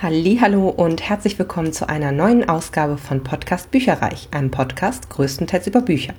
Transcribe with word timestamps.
Hallo 0.00 0.68
und 0.68 1.02
herzlich 1.02 1.40
willkommen 1.40 1.72
zu 1.72 1.88
einer 1.88 2.12
neuen 2.12 2.48
Ausgabe 2.48 2.98
von 2.98 3.24
Podcast 3.24 3.72
Bücherreich, 3.72 4.28
einem 4.30 4.52
Podcast 4.52 5.10
größtenteils 5.10 5.66
über 5.66 5.80
Bücher. 5.80 6.14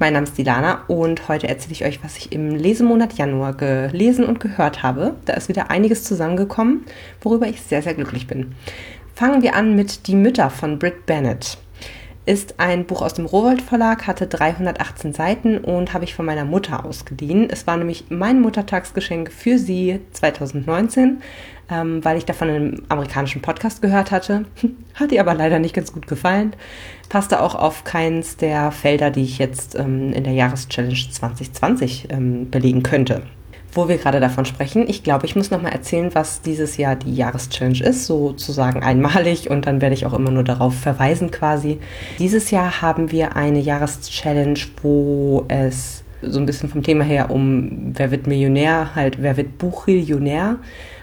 Mein 0.00 0.14
Name 0.14 0.24
ist 0.24 0.36
Dilana 0.36 0.82
und 0.88 1.28
heute 1.28 1.48
erzähle 1.48 1.72
ich 1.72 1.84
euch, 1.84 2.02
was 2.02 2.16
ich 2.16 2.32
im 2.32 2.50
Lesemonat 2.50 3.12
Januar 3.12 3.52
gelesen 3.54 4.24
und 4.24 4.40
gehört 4.40 4.82
habe. 4.82 5.14
Da 5.24 5.34
ist 5.34 5.48
wieder 5.48 5.70
einiges 5.70 6.02
zusammengekommen, 6.02 6.84
worüber 7.20 7.46
ich 7.46 7.62
sehr, 7.62 7.80
sehr 7.80 7.94
glücklich 7.94 8.26
bin. 8.26 8.56
Fangen 9.14 9.40
wir 9.40 9.54
an 9.54 9.76
mit 9.76 10.08
Die 10.08 10.16
Mütter 10.16 10.50
von 10.50 10.80
Britt 10.80 11.06
Bennett 11.06 11.58
ist 12.24 12.60
ein 12.60 12.86
Buch 12.86 13.02
aus 13.02 13.14
dem 13.14 13.26
Rowold 13.26 13.60
Verlag, 13.60 14.06
hatte 14.06 14.28
318 14.28 15.12
Seiten 15.12 15.58
und 15.58 15.92
habe 15.92 16.04
ich 16.04 16.14
von 16.14 16.24
meiner 16.24 16.44
Mutter 16.44 16.84
ausgeliehen. 16.84 17.50
Es 17.50 17.66
war 17.66 17.76
nämlich 17.76 18.04
mein 18.10 18.40
Muttertagsgeschenk 18.40 19.32
für 19.32 19.58
sie 19.58 19.98
2019, 20.12 21.20
ähm, 21.72 22.04
weil 22.04 22.18
ich 22.18 22.24
davon 22.24 22.48
einen 22.48 22.82
amerikanischen 22.88 23.40
Podcast 23.40 23.80
gehört 23.80 24.10
hatte. 24.10 24.44
Hat 24.94 25.12
ihr 25.12 25.20
aber 25.20 25.34
leider 25.34 25.58
nicht 25.58 25.74
ganz 25.74 25.92
gut 25.92 26.06
gefallen. 26.06 26.54
Passte 27.08 27.40
auch 27.40 27.54
auf 27.54 27.84
keins 27.84 28.36
der 28.36 28.70
Felder, 28.72 29.10
die 29.10 29.22
ich 29.22 29.38
jetzt 29.38 29.74
ähm, 29.74 30.12
in 30.12 30.24
der 30.24 30.34
Jahreschallenge 30.34 30.94
2020 31.10 32.08
ähm, 32.10 32.50
belegen 32.50 32.82
könnte 32.82 33.22
wo 33.74 33.88
wir 33.88 33.96
gerade 33.96 34.20
davon 34.20 34.44
sprechen, 34.44 34.86
ich 34.86 35.02
glaube, 35.02 35.24
ich 35.24 35.34
muss 35.34 35.50
noch 35.50 35.62
mal 35.62 35.70
erzählen, 35.70 36.14
was 36.14 36.42
dieses 36.42 36.76
Jahr 36.76 36.94
die 36.94 37.14
Jahreschallenge 37.14 37.82
ist, 37.82 38.04
sozusagen 38.04 38.82
einmalig 38.82 39.48
und 39.48 39.66
dann 39.66 39.80
werde 39.80 39.94
ich 39.94 40.04
auch 40.04 40.12
immer 40.12 40.30
nur 40.30 40.44
darauf 40.44 40.74
verweisen 40.74 41.30
quasi. 41.30 41.78
Dieses 42.18 42.50
Jahr 42.50 42.82
haben 42.82 43.10
wir 43.12 43.34
eine 43.34 43.60
Jahreschallenge, 43.60 44.60
wo 44.82 45.46
es 45.48 46.04
so 46.20 46.38
ein 46.38 46.46
bisschen 46.46 46.68
vom 46.68 46.82
Thema 46.82 47.04
her 47.04 47.30
um 47.30 47.92
Wer 47.94 48.10
wird 48.10 48.26
Millionär, 48.26 48.94
halt 48.94 49.20
Wer 49.20 49.36
wird 49.36 49.58
Buchmillionär 49.58 50.58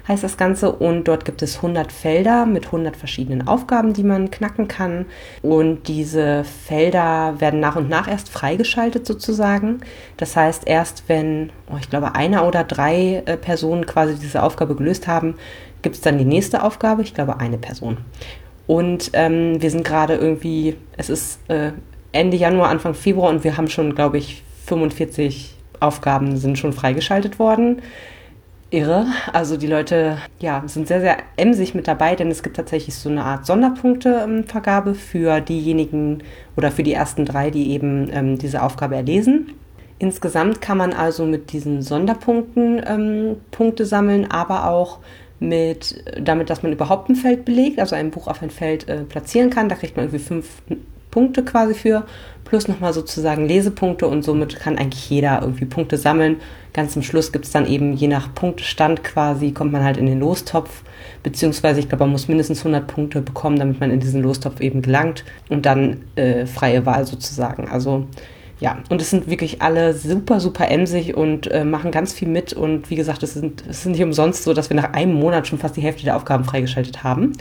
heißt 0.09 0.23
das 0.23 0.35
Ganze. 0.35 0.71
Und 0.73 1.07
dort 1.07 1.23
gibt 1.23 1.41
es 1.41 1.57
100 1.57 1.91
Felder 1.91 2.45
mit 2.45 2.65
100 2.65 2.97
verschiedenen 2.97 3.47
Aufgaben, 3.47 3.93
die 3.93 4.03
man 4.03 4.31
knacken 4.31 4.67
kann. 4.67 5.05
Und 5.41 5.87
diese 5.87 6.43
Felder 6.43 7.39
werden 7.39 7.61
nach 7.61 7.77
und 7.77 7.87
nach 7.87 8.09
erst 8.09 8.29
freigeschaltet 8.29 9.05
sozusagen. 9.05 9.81
Das 10.17 10.35
heißt, 10.35 10.67
erst 10.67 11.03
wenn, 11.07 11.51
oh, 11.71 11.77
ich 11.79 11.89
glaube, 11.89 12.15
einer 12.15 12.45
oder 12.45 12.65
drei 12.65 13.23
äh, 13.25 13.37
Personen 13.37 13.85
quasi 13.85 14.15
diese 14.15 14.43
Aufgabe 14.43 14.75
gelöst 14.75 15.07
haben, 15.07 15.35
gibt 15.81 15.95
es 15.95 16.01
dann 16.01 16.17
die 16.17 16.25
nächste 16.25 16.63
Aufgabe. 16.63 17.03
Ich 17.03 17.13
glaube, 17.13 17.39
eine 17.39 17.57
Person. 17.57 17.97
Und 18.67 19.11
ähm, 19.13 19.61
wir 19.61 19.71
sind 19.71 19.85
gerade 19.85 20.15
irgendwie, 20.15 20.75
es 20.97 21.09
ist 21.09 21.39
äh, 21.49 21.71
Ende 22.11 22.37
Januar, 22.37 22.69
Anfang 22.69 22.95
Februar 22.95 23.29
und 23.29 23.43
wir 23.43 23.57
haben 23.57 23.67
schon, 23.67 23.95
glaube 23.95 24.17
ich, 24.17 24.43
45 24.65 25.55
Aufgaben 25.79 26.37
sind 26.37 26.57
schon 26.59 26.73
freigeschaltet 26.73 27.39
worden 27.39 27.81
irre. 28.71 29.07
Also 29.33 29.57
die 29.57 29.67
Leute 29.67 30.17
ja, 30.39 30.63
sind 30.67 30.87
sehr, 30.87 31.01
sehr 31.01 31.17
emsig 31.37 31.73
mit 31.73 31.87
dabei, 31.87 32.15
denn 32.15 32.29
es 32.29 32.43
gibt 32.43 32.55
tatsächlich 32.55 32.95
so 32.95 33.09
eine 33.09 33.23
Art 33.23 33.45
Sonderpunktevergabe 33.45 34.95
für 34.95 35.41
diejenigen 35.41 36.23
oder 36.55 36.71
für 36.71 36.83
die 36.83 36.93
ersten 36.93 37.25
drei, 37.25 37.49
die 37.49 37.71
eben 37.71 38.09
ähm, 38.11 38.37
diese 38.37 38.61
Aufgabe 38.61 38.95
erlesen. 38.95 39.53
Insgesamt 39.97 40.61
kann 40.61 40.77
man 40.77 40.93
also 40.93 41.25
mit 41.25 41.51
diesen 41.51 41.81
Sonderpunkten 41.81 42.81
ähm, 42.85 43.35
Punkte 43.51 43.85
sammeln, 43.85 44.29
aber 44.31 44.69
auch 44.69 44.99
mit, 45.39 46.03
damit, 46.21 46.49
dass 46.49 46.63
man 46.63 46.71
überhaupt 46.71 47.09
ein 47.09 47.15
Feld 47.15 47.45
belegt, 47.45 47.79
also 47.79 47.95
ein 47.95 48.11
Buch 48.11 48.27
auf 48.27 48.41
ein 48.41 48.49
Feld 48.49 48.87
äh, 48.87 49.03
platzieren 49.03 49.49
kann. 49.49 49.69
Da 49.69 49.75
kriegt 49.75 49.95
man 49.95 50.05
irgendwie 50.05 50.23
fünf 50.23 50.61
Punkte 51.11 51.43
quasi 51.43 51.73
für, 51.73 52.05
plus 52.45 52.67
nochmal 52.67 52.93
sozusagen 52.93 53.47
Lesepunkte 53.47 54.07
und 54.07 54.23
somit 54.23 54.59
kann 54.59 54.77
eigentlich 54.77 55.09
jeder 55.09 55.41
irgendwie 55.41 55.65
Punkte 55.65 55.97
sammeln. 55.97 56.37
Ganz 56.73 56.93
zum 56.93 57.03
Schluss 57.03 57.31
gibt 57.31 57.45
es 57.45 57.51
dann 57.51 57.67
eben 57.67 57.93
je 57.93 58.07
nach 58.07 58.33
Punktestand 58.33 59.03
quasi, 59.03 59.51
kommt 59.51 59.71
man 59.71 59.83
halt 59.83 59.97
in 59.97 60.05
den 60.05 60.19
Lostopf, 60.19 60.83
beziehungsweise 61.23 61.79
ich 61.79 61.89
glaube, 61.89 62.03
man 62.03 62.11
muss 62.11 62.27
mindestens 62.27 62.59
100 62.59 62.87
Punkte 62.87 63.21
bekommen, 63.21 63.57
damit 63.57 63.79
man 63.79 63.91
in 63.91 63.99
diesen 63.99 64.21
Lostopf 64.21 64.61
eben 64.61 64.81
gelangt 64.81 65.23
und 65.49 65.65
dann 65.65 66.01
äh, 66.15 66.45
freie 66.45 66.85
Wahl 66.85 67.05
sozusagen. 67.05 67.67
Also 67.67 68.07
ja, 68.59 68.79
und 68.89 69.01
es 69.01 69.09
sind 69.09 69.29
wirklich 69.29 69.61
alle 69.61 69.93
super, 69.93 70.41
super 70.41 70.69
emsig 70.69 71.15
und 71.15 71.49
äh, 71.49 71.63
machen 71.63 71.91
ganz 71.91 72.11
viel 72.11 72.27
mit. 72.27 72.51
Und 72.51 72.89
wie 72.89 72.95
gesagt, 72.95 73.23
es, 73.23 73.33
sind, 73.33 73.63
es 73.69 73.79
ist 73.79 73.85
nicht 73.85 74.03
umsonst 74.03 74.43
so, 74.43 74.53
dass 74.53 74.69
wir 74.69 74.75
nach 74.75 74.91
einem 74.91 75.13
Monat 75.13 75.47
schon 75.47 75.59
fast 75.59 75.77
die 75.77 75.81
Hälfte 75.81 76.03
der 76.03 76.17
Aufgaben 76.17 76.43
freigeschaltet 76.43 77.03
haben. 77.03 77.31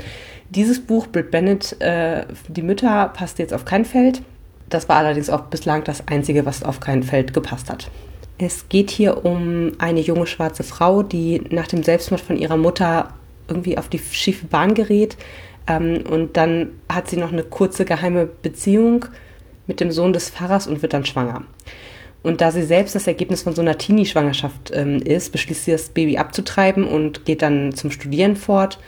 Dieses 0.50 0.80
Buch, 0.80 1.06
Britt 1.08 1.30
Bennett, 1.30 1.80
äh, 1.80 2.24
Die 2.48 2.62
Mütter, 2.62 3.10
passt 3.14 3.38
jetzt 3.38 3.52
auf 3.52 3.64
kein 3.64 3.84
Feld. 3.84 4.22
Das 4.68 4.88
war 4.88 4.96
allerdings 4.96 5.30
auch 5.30 5.42
bislang 5.42 5.84
das 5.84 6.08
Einzige, 6.08 6.46
was 6.46 6.62
auf 6.62 6.80
kein 6.80 7.02
Feld 7.02 7.34
gepasst 7.34 7.70
hat. 7.70 7.90
Es 8.38 8.68
geht 8.68 8.90
hier 8.90 9.24
um 9.24 9.72
eine 9.78 10.00
junge 10.00 10.26
schwarze 10.26 10.62
Frau, 10.62 11.02
die 11.02 11.42
nach 11.50 11.66
dem 11.66 11.82
Selbstmord 11.82 12.20
von 12.20 12.36
ihrer 12.36 12.56
Mutter 12.56 13.14
irgendwie 13.48 13.78
auf 13.78 13.88
die 13.88 13.98
schiefe 13.98 14.46
Bahn 14.46 14.74
gerät. 14.74 15.16
Ähm, 15.66 16.04
und 16.08 16.36
dann 16.36 16.70
hat 16.88 17.08
sie 17.08 17.16
noch 17.16 17.32
eine 17.32 17.42
kurze 17.42 17.84
geheime 17.84 18.26
Beziehung 18.26 19.06
mit 19.66 19.80
dem 19.80 19.90
Sohn 19.90 20.12
des 20.12 20.30
Pfarrers 20.30 20.66
und 20.66 20.82
wird 20.82 20.94
dann 20.94 21.04
schwanger. 21.04 21.44
Und 22.22 22.40
da 22.40 22.50
sie 22.50 22.62
selbst 22.62 22.94
das 22.94 23.06
Ergebnis 23.06 23.42
von 23.42 23.54
so 23.54 23.62
einer 23.62 23.78
Teenie-Schwangerschaft 23.78 24.72
ähm, 24.74 25.00
ist, 25.02 25.30
beschließt 25.30 25.66
sie, 25.66 25.72
das 25.72 25.90
Baby 25.90 26.18
abzutreiben 26.18 26.84
und 26.84 27.24
geht 27.24 27.42
dann 27.42 27.72
zum 27.72 27.90
Studieren 27.90 28.36
fort. 28.36 28.78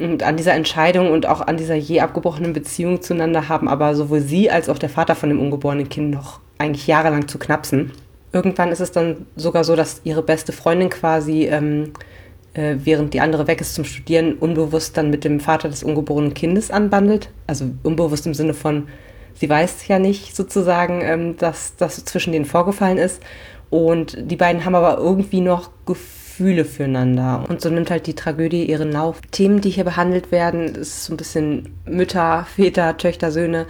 Und 0.00 0.22
an 0.22 0.36
dieser 0.36 0.54
Entscheidung 0.54 1.10
und 1.12 1.26
auch 1.26 1.42
an 1.42 1.56
dieser 1.56 1.74
je 1.74 2.00
abgebrochenen 2.00 2.52
Beziehung 2.52 3.02
zueinander 3.02 3.48
haben 3.48 3.68
aber 3.68 3.94
sowohl 3.94 4.20
sie 4.20 4.50
als 4.50 4.68
auch 4.68 4.78
der 4.78 4.88
Vater 4.88 5.14
von 5.14 5.28
dem 5.28 5.38
ungeborenen 5.38 5.88
Kind 5.88 6.10
noch 6.10 6.40
eigentlich 6.58 6.86
jahrelang 6.86 7.28
zu 7.28 7.38
knapsen. 7.38 7.92
Irgendwann 8.32 8.72
ist 8.72 8.80
es 8.80 8.92
dann 8.92 9.26
sogar 9.36 9.64
so, 9.64 9.76
dass 9.76 10.00
ihre 10.04 10.22
beste 10.22 10.52
Freundin 10.52 10.88
quasi, 10.88 11.46
ähm, 11.46 11.92
äh, 12.54 12.76
während 12.82 13.12
die 13.12 13.20
andere 13.20 13.46
weg 13.46 13.60
ist 13.60 13.74
zum 13.74 13.84
Studieren, 13.84 14.34
unbewusst 14.34 14.96
dann 14.96 15.10
mit 15.10 15.24
dem 15.24 15.40
Vater 15.40 15.68
des 15.68 15.82
ungeborenen 15.82 16.34
Kindes 16.34 16.70
anbandelt. 16.70 17.30
Also 17.46 17.66
unbewusst 17.82 18.26
im 18.26 18.34
Sinne 18.34 18.54
von, 18.54 18.86
Sie 19.34 19.48
weiß 19.48 19.88
ja 19.88 19.98
nicht 19.98 20.36
sozusagen, 20.36 21.00
ähm, 21.02 21.36
dass 21.38 21.74
das 21.76 22.04
zwischen 22.04 22.32
denen 22.32 22.44
vorgefallen 22.44 22.98
ist. 22.98 23.22
Und 23.70 24.16
die 24.30 24.36
beiden 24.36 24.64
haben 24.64 24.74
aber 24.74 24.98
irgendwie 24.98 25.40
noch 25.40 25.70
Gefühle 26.40 26.64
füreinander. 26.64 27.44
Und 27.50 27.60
so 27.60 27.68
nimmt 27.68 27.90
halt 27.90 28.06
die 28.06 28.14
Tragödie 28.14 28.64
ihren 28.64 28.92
Lauf. 28.92 29.20
Themen, 29.30 29.60
die 29.60 29.68
hier 29.68 29.84
behandelt 29.84 30.32
werden, 30.32 30.74
ist 30.74 31.04
so 31.04 31.12
ein 31.12 31.18
bisschen 31.18 31.74
Mütter, 31.84 32.46
Väter, 32.56 32.96
Töchter, 32.96 33.30
Söhne, 33.30 33.66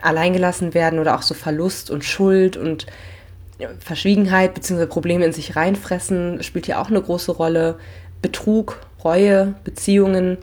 alleingelassen 0.00 0.72
werden 0.72 0.98
oder 0.98 1.14
auch 1.14 1.20
so 1.20 1.34
Verlust 1.34 1.90
und 1.90 2.02
Schuld 2.02 2.56
und 2.56 2.86
Verschwiegenheit 3.80 4.54
bzw. 4.54 4.86
Probleme 4.86 5.26
in 5.26 5.32
sich 5.32 5.56
reinfressen, 5.56 6.42
spielt 6.42 6.64
hier 6.64 6.80
auch 6.80 6.88
eine 6.88 7.02
große 7.02 7.32
Rolle. 7.32 7.76
Betrug, 8.22 8.80
Reue, 9.04 9.54
Beziehungen. 9.64 10.38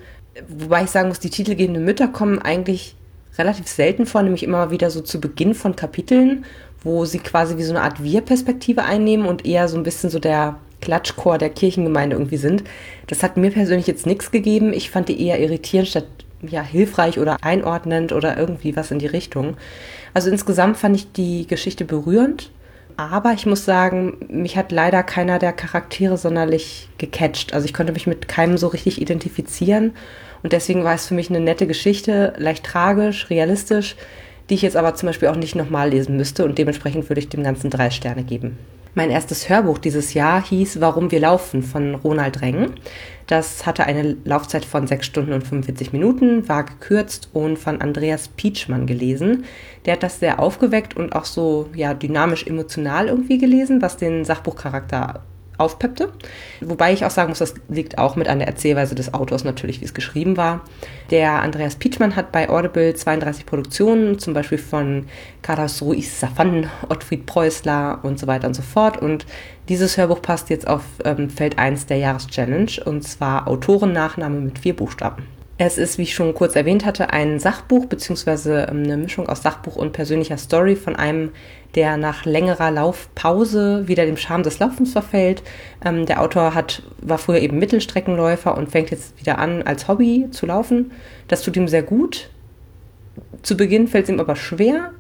Wobei 0.47 0.84
ich 0.84 0.91
sagen 0.91 1.07
muss, 1.07 1.19
die 1.19 1.31
titelgebenden 1.31 1.84
Mütter 1.84 2.07
kommen 2.07 2.38
eigentlich 2.38 2.96
relativ 3.40 3.68
selten 3.68 4.06
vor, 4.06 4.22
nämlich 4.22 4.44
immer 4.44 4.69
wieder 4.69 4.91
so 4.91 5.01
zu 5.01 5.19
Beginn 5.19 5.56
von 5.56 5.75
Kapiteln, 5.75 6.46
wo 6.84 7.06
sie 7.06 7.18
quasi 7.18 7.57
wie 7.57 7.63
so 7.63 7.74
eine 7.74 7.81
Art 7.81 8.03
Wir-Perspektive 8.03 8.84
einnehmen 8.84 9.25
und 9.25 9.44
eher 9.44 9.68
so 9.68 9.78
ein 9.78 9.84
bisschen 9.84 10.12
so 10.12 10.19
der 10.19 10.59
Klatschchor 10.81 11.38
der 11.38 11.50
Kirchengemeinde 11.50 12.16
irgendwie 12.16 12.38
sind. 12.38 12.64
Das 13.08 13.24
hat 13.24 13.38
mir 13.38 13.52
persönlich 13.52 13.88
jetzt 13.88 14.06
nichts 14.06 14.31
gegeben. 14.31 14.74
Ich 14.74 14.90
fand 14.90 15.09
die 15.09 15.25
eher 15.25 15.40
irritierend 15.40 15.88
statt 15.88 16.06
ja, 16.42 16.64
hilfreich 16.64 17.19
oder 17.19 17.38
einordnend 17.42 18.12
oder 18.12 18.38
irgendwie 18.38 18.75
was 18.75 18.92
in 18.92 19.00
die 19.00 19.08
Richtung. 19.08 19.58
Also 20.14 20.30
insgesamt 20.30 20.78
fand 20.78 20.96
ich 20.96 21.12
die 21.12 21.47
Geschichte 21.47 21.86
berührend, 21.86 22.52
aber 22.97 23.34
ich 23.34 23.46
muss 23.46 23.66
sagen, 23.66 24.18
mich 24.30 24.58
hat 24.58 24.72
leider 24.72 25.03
keiner 25.03 25.40
der 25.40 25.53
Charaktere 25.53 26.18
sonderlich 26.18 26.90
gecatcht. 26.98 27.53
Also 27.53 27.66
ich 27.66 27.74
konnte 27.74 27.94
mich 27.94 28.08
mit 28.08 28.28
keinem 28.28 28.58
so 28.58 28.68
richtig 28.68 29.02
identifizieren 29.02 29.94
und 30.44 30.53
deswegen 30.53 30.84
war 30.84 30.96
es 30.96 31.08
für 31.08 31.13
mich 31.13 31.30
eine 31.30 31.40
nette 31.40 31.68
Geschichte, 31.68 32.34
leicht 32.38 32.66
tragisch, 32.66 33.30
realistisch, 33.30 33.96
die 34.50 34.56
ich 34.56 34.62
jetzt 34.63 34.75
aber 34.75 34.96
zum 34.96 35.08
Beispiel 35.08 35.30
auch 35.30 35.36
nicht 35.36 35.56
nochmal 35.56 35.90
lesen 35.90 36.18
müsste 36.18 36.44
und 36.44 36.58
dementsprechend 36.58 37.09
würde 37.09 37.22
ich 37.22 37.30
dem 37.30 37.44
Ganzen 37.44 37.69
drei 37.69 37.90
Sterne 37.90 38.24
geben. 38.24 38.58
Mein 38.94 39.09
erstes 39.09 39.47
Hörbuch 39.47 39.78
dieses 39.78 40.13
Jahr 40.13 40.44
hieß 40.44 40.81
Warum 40.81 41.12
wir 41.12 41.22
laufen 41.22 41.63
von 41.63 41.96
Ronald 41.96 42.41
Reng. 42.41 42.74
Das 43.25 43.66
hatte 43.66 43.85
eine 43.85 44.18
Laufzeit 44.25 44.66
von 44.66 44.85
6 44.85 45.06
Stunden 45.06 45.31
und 45.31 45.47
45 45.47 45.94
Minuten, 45.94 46.50
war 46.50 46.65
gekürzt 46.65 47.30
und 47.31 47.57
von 47.57 47.80
Andreas 47.80 48.27
Pietschmann 48.27 48.88
gelesen. 48.88 49.45
Der 49.86 49.94
hat 49.94 50.04
das 50.04 50.19
sehr 50.19 50.39
aufgeweckt 50.39 50.98
und 50.98 51.15
auch 51.15 51.24
so 51.24 51.69
ja, 51.74 51.94
dynamisch 51.94 52.45
emotional 52.45 53.07
irgendwie 53.07 53.38
gelesen, 53.38 53.81
was 53.81 53.95
den 53.95 54.25
Sachbuchcharakter 54.25 55.24
aufpeppte. 55.62 56.12
Wobei 56.60 56.92
ich 56.92 57.06
auch 57.06 57.12
sagen 57.12 57.30
muss, 57.30 57.40
das 57.40 57.54
liegt 57.69 57.98
auch 57.98 58.16
mit 58.16 58.28
an 58.28 58.40
der 58.40 58.48
Erzählweise 58.48 58.96
des 58.96 59.13
Autors 59.13 59.44
natürlich, 59.44 59.81
wie 59.81 59.86
es 59.86 59.94
geschrieben 59.94 60.38
war. 60.38 60.62
Der 61.12 61.42
Andreas 61.42 61.75
Pietschmann 61.75 62.16
hat 62.16 62.31
bei 62.31 62.50
Audible 62.50 62.94
32 62.94 63.46
Produktionen, 63.46 64.19
zum 64.19 64.34
Beispiel 64.34 64.58
von 64.58 65.06
Carlos 65.42 65.81
Ruiz 65.81 66.19
Safan, 66.19 66.69
Ottfried 66.90 67.25
Preußler 67.25 68.00
und 68.04 68.19
so 68.19 68.28
weiter 68.28 68.48
und 68.48 68.56
so 68.56 68.62
fort. 68.62 69.02
Und 69.02 69.25
dieses 69.69 69.98
Hörbuch 69.98 70.22
passt 70.22 70.50
jetzt 70.50 70.68
auf 70.68 70.84
ähm, 71.06 71.30
Feld 71.30 71.58
1 71.58 71.86
der 71.86 71.98
Jahreschallenge 71.98 72.84
und 72.86 73.04
zwar 73.04 73.48
Autorennachname 73.48 74.40
mit 74.40 74.60
vier 74.60 74.75
Buchstaben. 74.75 75.40
Es 75.63 75.78
ist, 75.78 76.00
wie 76.00 76.04
ich 76.04 76.16
schon 76.16 76.34
kurz 76.34 76.56
erwähnt 76.56 76.88
hatte, 76.88 77.12
ein 77.12 77.38
Sachbuch 77.38 77.86
beziehungsweise 77.86 78.66
ähm, 78.68 78.81
eine 78.81 78.98
Mischung 78.98 79.30
aus 79.30 79.44
Sachbuch 79.44 79.75
und 79.75 79.94
persönlicher 79.94 80.38
Story 80.38 80.75
von 80.75 80.96
einem, 80.96 81.34
der 81.75 81.98
nach 81.98 82.25
längerer 82.25 82.72
Laufpause 82.72 83.88
wieder 83.88 84.08
dem 84.08 84.18
Charme 84.18 84.42
des 84.42 84.58
Laufens 84.58 84.92
verfällt. 84.92 85.44
Ähm, 85.86 86.08
der 86.08 86.24
Autor 86.24 86.56
hat, 86.56 86.81
war 87.00 87.19
früher 87.19 87.38
eben 87.38 87.60
Mittelstreckenläufer 87.60 88.58
und 88.58 88.72
fängt 88.72 88.90
jetzt 88.90 89.19
wieder 89.19 89.38
an, 89.38 89.62
als 89.62 89.88
Hobby 89.88 90.30
zu 90.31 90.48
laufen. 90.48 90.94
Das 91.28 91.44
tut 91.44 91.56
ihm 91.56 91.68
sehr 91.68 91.84
gut. 91.84 92.31
Zu 93.44 93.56
Beginn 93.56 93.88
fällt 93.88 94.06
es 94.06 94.10
ihm 94.10 94.19
aber 94.19 94.36
schwer. 94.36 94.94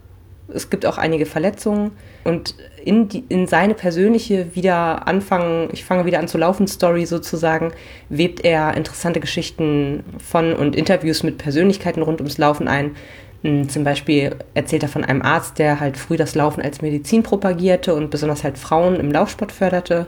Es 0.53 0.69
gibt 0.69 0.85
auch 0.85 0.97
einige 0.97 1.25
Verletzungen 1.25 1.91
und 2.23 2.55
in, 2.83 3.07
die, 3.07 3.23
in 3.29 3.47
seine 3.47 3.73
persönliche 3.73 4.55
wieder 4.55 5.07
anfangen, 5.07 5.69
ich 5.71 5.85
fange 5.85 6.05
wieder 6.05 6.19
an 6.19 6.27
zu 6.27 6.37
laufen 6.37 6.67
Story 6.67 7.05
sozusagen, 7.05 7.71
webt 8.09 8.43
er 8.43 8.75
interessante 8.75 9.19
Geschichten 9.19 10.03
von 10.19 10.53
und 10.53 10.75
Interviews 10.75 11.23
mit 11.23 11.37
Persönlichkeiten 11.37 12.01
rund 12.01 12.19
ums 12.19 12.37
Laufen 12.37 12.67
ein. 12.67 12.95
Hm, 13.43 13.69
zum 13.69 13.83
Beispiel 13.83 14.35
erzählt 14.53 14.83
er 14.83 14.89
von 14.89 15.03
einem 15.03 15.21
Arzt, 15.21 15.57
der 15.57 15.79
halt 15.79 15.97
früh 15.97 16.15
das 16.15 16.35
Laufen 16.35 16.61
als 16.61 16.81
Medizin 16.81 17.23
propagierte 17.23 17.95
und 17.95 18.11
besonders 18.11 18.43
halt 18.43 18.57
Frauen 18.57 18.95
im 18.97 19.11
Laufsport 19.11 19.51
förderte. 19.51 20.07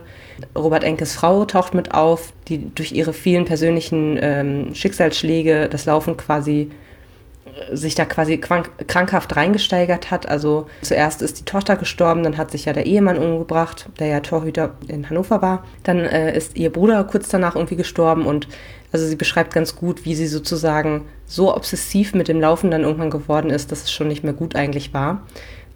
Robert 0.56 0.84
Enkes 0.84 1.14
Frau 1.14 1.44
taucht 1.44 1.74
mit 1.74 1.92
auf, 1.94 2.32
die 2.48 2.72
durch 2.74 2.92
ihre 2.92 3.12
vielen 3.12 3.44
persönlichen 3.44 4.18
ähm, 4.20 4.74
Schicksalsschläge 4.74 5.68
das 5.68 5.86
Laufen 5.86 6.16
quasi 6.16 6.70
sich 7.72 7.94
da 7.94 8.04
quasi 8.04 8.38
krankhaft 8.38 9.36
reingesteigert 9.36 10.10
hat. 10.10 10.28
Also 10.28 10.66
zuerst 10.82 11.22
ist 11.22 11.40
die 11.40 11.44
Tochter 11.44 11.76
gestorben, 11.76 12.22
dann 12.22 12.36
hat 12.36 12.50
sich 12.50 12.64
ja 12.64 12.72
der 12.72 12.86
Ehemann 12.86 13.18
umgebracht, 13.18 13.88
der 13.98 14.08
ja 14.08 14.20
Torhüter 14.20 14.74
in 14.88 15.08
Hannover 15.08 15.42
war. 15.42 15.64
Dann 15.82 15.98
äh, 16.00 16.36
ist 16.36 16.56
ihr 16.56 16.70
Bruder 16.70 17.04
kurz 17.04 17.28
danach 17.28 17.54
irgendwie 17.54 17.76
gestorben 17.76 18.26
und 18.26 18.48
also 18.92 19.06
sie 19.06 19.16
beschreibt 19.16 19.52
ganz 19.52 19.74
gut, 19.74 20.04
wie 20.04 20.14
sie 20.14 20.28
sozusagen 20.28 21.06
so 21.26 21.54
obsessiv 21.54 22.14
mit 22.14 22.28
dem 22.28 22.40
Laufen 22.40 22.70
dann 22.70 22.82
irgendwann 22.82 23.10
geworden 23.10 23.50
ist, 23.50 23.72
dass 23.72 23.82
es 23.82 23.92
schon 23.92 24.08
nicht 24.08 24.22
mehr 24.22 24.34
gut 24.34 24.54
eigentlich 24.54 24.94
war. 24.94 25.22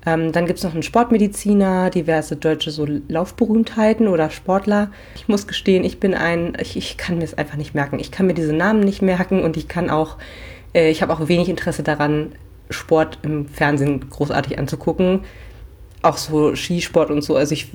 Ähm, 0.06 0.32
dann 0.32 0.46
gibt 0.46 0.58
es 0.58 0.64
noch 0.64 0.72
einen 0.72 0.84
Sportmediziner, 0.84 1.90
diverse 1.90 2.36
deutsche 2.36 2.70
so 2.70 2.86
Laufberühmtheiten 3.08 4.06
oder 4.06 4.30
Sportler. 4.30 4.90
Ich 5.16 5.28
muss 5.28 5.46
gestehen, 5.46 5.84
ich 5.84 5.98
bin 5.98 6.14
ein, 6.14 6.56
ich, 6.60 6.76
ich 6.76 6.96
kann 6.96 7.18
mir 7.18 7.24
es 7.24 7.36
einfach 7.36 7.56
nicht 7.56 7.74
merken. 7.74 7.98
Ich 7.98 8.12
kann 8.12 8.26
mir 8.26 8.34
diese 8.34 8.52
Namen 8.52 8.80
nicht 8.80 9.02
merken 9.02 9.42
und 9.42 9.56
ich 9.56 9.66
kann 9.66 9.90
auch 9.90 10.16
äh, 10.74 10.90
ich 10.90 11.02
habe 11.02 11.12
auch 11.12 11.28
wenig 11.28 11.48
Interesse 11.48 11.82
daran, 11.82 12.32
Sport 12.70 13.18
im 13.22 13.48
Fernsehen 13.48 14.08
großartig 14.10 14.58
anzugucken. 14.58 15.20
Auch 16.02 16.16
so 16.16 16.54
Skisport 16.54 17.10
und 17.10 17.22
so. 17.22 17.34
Also 17.34 17.54
ich 17.54 17.72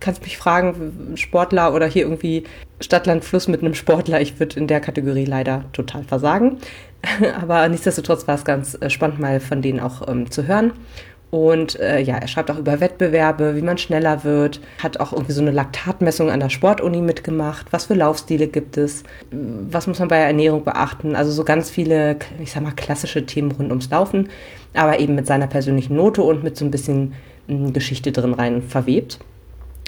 kannst 0.00 0.22
mich 0.22 0.36
fragen, 0.36 1.14
Sportler 1.16 1.74
oder 1.74 1.86
hier 1.86 2.02
irgendwie 2.02 2.44
Stadtland 2.80 3.24
Fluss 3.24 3.46
mit 3.46 3.60
einem 3.60 3.74
Sportler. 3.74 4.20
Ich 4.20 4.40
würde 4.40 4.58
in 4.58 4.66
der 4.66 4.80
Kategorie 4.80 5.26
leider 5.26 5.64
total 5.72 6.02
versagen. 6.02 6.58
Aber 7.40 7.68
nichtsdestotrotz 7.68 8.26
war 8.26 8.34
es 8.34 8.44
ganz 8.44 8.76
äh, 8.80 8.90
spannend, 8.90 9.20
mal 9.20 9.38
von 9.38 9.62
denen 9.62 9.80
auch 9.80 10.08
ähm, 10.08 10.30
zu 10.30 10.46
hören. 10.46 10.72
Und 11.30 11.78
äh, 11.78 12.00
ja, 12.00 12.16
er 12.16 12.26
schreibt 12.26 12.50
auch 12.50 12.58
über 12.58 12.80
Wettbewerbe, 12.80 13.54
wie 13.54 13.62
man 13.62 13.78
schneller 13.78 14.24
wird, 14.24 14.60
hat 14.82 14.98
auch 14.98 15.12
irgendwie 15.12 15.32
so 15.32 15.40
eine 15.40 15.52
Laktatmessung 15.52 16.28
an 16.28 16.40
der 16.40 16.48
Sportuni 16.48 17.00
mitgemacht. 17.00 17.72
Was 17.72 17.86
für 17.86 17.94
Laufstile 17.94 18.48
gibt 18.48 18.76
es? 18.76 19.04
Was 19.30 19.86
muss 19.86 20.00
man 20.00 20.08
bei 20.08 20.16
der 20.16 20.26
Ernährung 20.26 20.64
beachten? 20.64 21.14
Also 21.14 21.30
so 21.30 21.44
ganz 21.44 21.70
viele, 21.70 22.16
ich 22.40 22.50
sag 22.50 22.64
mal, 22.64 22.72
klassische 22.72 23.26
Themen 23.26 23.52
rund 23.52 23.70
ums 23.70 23.90
Laufen, 23.90 24.28
aber 24.74 24.98
eben 24.98 25.14
mit 25.14 25.28
seiner 25.28 25.46
persönlichen 25.46 25.94
Note 25.94 26.22
und 26.22 26.42
mit 26.42 26.56
so 26.56 26.64
ein 26.64 26.72
bisschen 26.72 27.12
hm, 27.46 27.72
Geschichte 27.72 28.10
drin 28.10 28.34
rein 28.34 28.62
verwebt. 28.62 29.20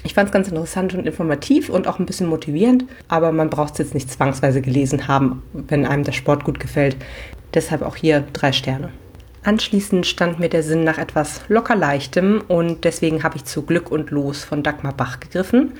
Ich 0.05 0.15
fand 0.15 0.29
es 0.29 0.33
ganz 0.33 0.49
interessant 0.49 0.95
und 0.95 1.07
informativ 1.07 1.69
und 1.69 1.87
auch 1.87 1.99
ein 1.99 2.07
bisschen 2.07 2.27
motivierend, 2.29 2.85
aber 3.09 3.31
man 3.33 3.51
braucht 3.51 3.75
es 3.75 3.79
jetzt 3.79 3.95
nicht 3.95 4.11
zwangsweise 4.11 4.61
gelesen 4.61 5.07
haben, 5.09 5.43
wenn 5.53 5.87
einem 5.87 6.05
der 6.05 6.13
Sport 6.13 6.45
gut 6.45 6.61
gefällt. 6.61 6.97
Deshalb 7.55 7.83
auch 7.83 7.97
hier 7.97 8.25
drei 8.33 8.53
Sterne. 8.53 8.91
Anschließend 9.45 10.07
stand 10.07 10.39
mir 10.39 10.49
der 10.49 10.63
Sinn 10.63 10.85
nach 10.85 10.99
etwas 10.99 11.41
locker 11.49 11.75
leichtem 11.75 12.45
und 12.47 12.85
deswegen 12.85 13.25
habe 13.25 13.37
ich 13.37 13.45
zu 13.45 13.63
Glück 13.63 13.91
und 13.91 14.11
Los 14.11 14.45
von 14.45 14.63
Dagmar 14.63 14.93
Bach 14.93 15.19
gegriffen. 15.19 15.73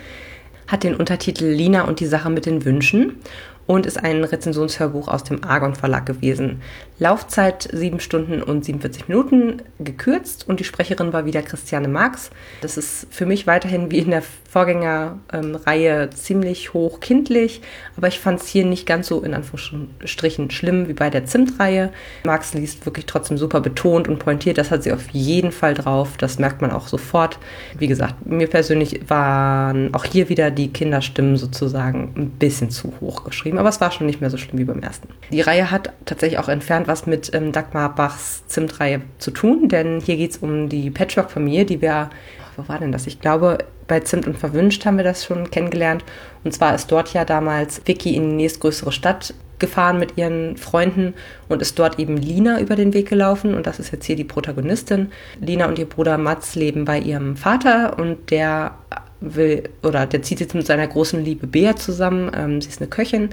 Hat 0.67 0.83
den 0.83 0.97
Untertitel 0.97 1.45
Lina 1.45 1.83
und 1.83 2.01
die 2.01 2.07
Sache 2.07 2.29
mit 2.29 2.47
den 2.47 2.65
Wünschen 2.65 3.21
und 3.67 3.87
ist 3.87 4.03
ein 4.03 4.25
Rezensionshörbuch 4.25 5.07
aus 5.07 5.23
dem 5.23 5.45
Argon 5.45 5.77
Verlag 5.77 6.07
gewesen. 6.07 6.61
Laufzeit 6.99 7.69
7 7.73 8.01
Stunden 8.01 8.43
und 8.43 8.65
47 8.65 9.07
Minuten, 9.07 9.63
gekürzt 9.79 10.49
und 10.49 10.59
die 10.59 10.65
Sprecherin 10.65 11.13
war 11.13 11.25
wieder 11.25 11.43
Christiane 11.43 11.89
Marx. 11.89 12.31
Das 12.61 12.77
ist 12.77 13.07
für 13.11 13.27
mich 13.27 13.47
weiterhin 13.47 13.93
wie 13.93 13.99
in 13.99 14.11
der 14.11 14.25
Vorgängerreihe 14.53 16.11
ziemlich 16.11 16.75
hoch 16.75 17.01
kindlich, 17.01 17.63
aber 17.97 18.09
ich 18.09 18.21
fand 18.21 18.39
es 18.39 18.49
hier 18.49 18.67
nicht 18.67 18.85
ganz 18.85 19.07
so 19.07 19.23
in 19.23 19.33
Anführungsstrichen 19.33 20.51
schlimm 20.51 20.89
wie 20.89 20.93
bei 20.93 21.09
der 21.09 21.25
Zimtreihe. 21.25 21.91
Marx 22.27 22.53
liest 22.53 22.85
wirklich 22.85 23.07
trotzdem 23.07 23.39
super 23.39 23.63
betont 23.63 24.09
und 24.09 24.19
pointiert, 24.19 24.59
das 24.59 24.71
hat 24.71 24.83
sie 24.83 24.93
auf 24.93 25.09
jeden 25.13 25.53
Fall 25.53 25.73
drauf, 25.73 26.19
das 26.19 26.39
merkt 26.39 26.61
man 26.61 26.71
auch 26.71 26.87
sofort. 26.87 27.39
Wie 27.79 27.87
gesagt, 27.87 28.27
mir 28.27 28.47
persönlich 28.47 29.09
waren 29.09 29.95
auch 29.95 30.05
hier 30.05 30.29
wieder 30.29 30.51
die 30.51 30.71
Kinderstimmen 30.71 31.39
sozusagen 31.39 32.13
ein 32.15 32.29
bisschen 32.33 32.69
zu 32.69 32.93
hoch 33.01 33.25
geschrieben, 33.25 33.57
aber 33.57 33.71
es 33.71 33.81
war 33.81 33.91
schon 33.91 34.07
nicht 34.07 34.21
mehr 34.21 34.29
so 34.29 34.37
schlimm 34.37 34.59
wie 34.59 34.65
beim 34.65 34.81
ersten. 34.81 35.09
Die 35.31 35.41
Reihe 35.41 35.71
hat 35.71 35.95
tatsächlich 36.05 36.39
auch 36.39 36.51
entfernt 36.51 36.89
was 36.89 37.07
mit 37.07 37.33
ähm, 37.33 37.53
Dagmar 37.53 37.95
Bachs 37.95 38.47
Zimtreihe 38.49 39.01
zu 39.17 39.31
tun, 39.31 39.71
denn 39.71 40.01
hier 40.01 40.19
geht 40.19 40.33
es 40.33 40.37
um 40.37 40.69
die 40.69 40.91
Patchwork-Familie, 40.91 41.65
die 41.65 41.81
wir, 41.81 42.11
wo 42.59 42.69
war 42.69 42.79
denn 42.79 42.93
das? 42.93 43.07
Ich 43.07 43.19
glaube, 43.19 43.57
bei 43.87 44.01
Zimt 44.01 44.27
und 44.27 44.39
Verwünscht 44.39 44.85
haben 44.85 44.97
wir 44.97 45.05
das 45.05 45.25
schon 45.25 45.51
kennengelernt. 45.51 46.05
Und 46.45 46.53
zwar 46.53 46.75
ist 46.75 46.91
dort 46.91 47.13
ja 47.13 47.25
damals 47.25 47.83
Vicky 47.85 48.17
in 48.17 48.31
die 48.31 48.37
nächstgrößere 48.37 48.93
Stadt 48.93 49.35
gefahren 49.59 49.99
mit 49.99 50.19
ihren 50.19 50.57
Freunden 50.57 51.15
und 51.49 51.63
ist 51.63 51.79
dort 51.79 51.99
eben 51.99 52.17
Lina 52.17 52.61
über 52.61 52.75
den 52.75 52.93
Weg 52.93 53.09
gelaufen 53.09 53.55
und 53.55 53.67
das 53.67 53.79
ist 53.79 53.93
jetzt 53.93 54.05
hier 54.05 54.17
die 54.17 54.25
Protagonistin. 54.25 55.13
Lina 55.41 55.67
und 55.67 55.79
ihr 55.79 55.89
Bruder 55.89 56.19
Mats 56.19 56.57
leben 56.57 56.85
bei 56.85 56.99
ihrem 56.99 57.37
Vater 57.37 57.97
und 57.99 58.31
der 58.31 58.73
will 59.21 59.63
oder 59.85 60.07
der 60.07 60.23
zieht 60.23 60.41
jetzt 60.41 60.55
mit 60.55 60.67
seiner 60.67 60.87
großen 60.87 61.25
Liebe 61.25 61.47
Bea 61.47 61.77
zusammen. 61.77 62.31
Ähm, 62.35 62.61
sie 62.61 62.69
ist 62.69 62.81
eine 62.81 62.91
Köchin 62.91 63.31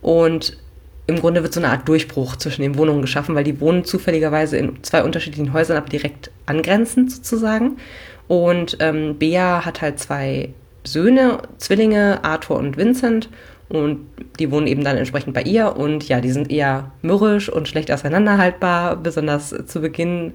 und 0.00 0.56
im 1.06 1.20
Grunde 1.20 1.42
wird 1.42 1.52
so 1.52 1.60
eine 1.60 1.68
Art 1.68 1.86
Durchbruch 1.86 2.36
zwischen 2.36 2.62
den 2.62 2.78
Wohnungen 2.78 3.02
geschaffen, 3.02 3.34
weil 3.34 3.44
die 3.44 3.60
wohnen 3.60 3.84
zufälligerweise 3.84 4.56
in 4.56 4.82
zwei 4.82 5.02
unterschiedlichen 5.02 5.52
Häusern, 5.52 5.76
aber 5.76 5.88
direkt 5.88 6.30
angrenzend 6.46 7.12
sozusagen. 7.12 7.76
Und 8.28 8.76
ähm, 8.80 9.18
Bea 9.18 9.64
hat 9.64 9.82
halt 9.82 9.98
zwei 9.98 10.50
Söhne, 10.84 11.38
Zwillinge, 11.58 12.20
Arthur 12.22 12.56
und 12.58 12.76
Vincent. 12.76 13.28
Und 13.68 14.06
die 14.38 14.50
wohnen 14.50 14.66
eben 14.66 14.84
dann 14.84 14.96
entsprechend 14.96 15.34
bei 15.34 15.42
ihr. 15.42 15.76
Und 15.76 16.08
ja, 16.08 16.20
die 16.20 16.30
sind 16.30 16.50
eher 16.50 16.92
mürrisch 17.02 17.48
und 17.48 17.68
schlecht 17.68 17.90
auseinanderhaltbar. 17.90 18.96
Besonders 18.96 19.54
zu 19.66 19.80
Beginn 19.80 20.34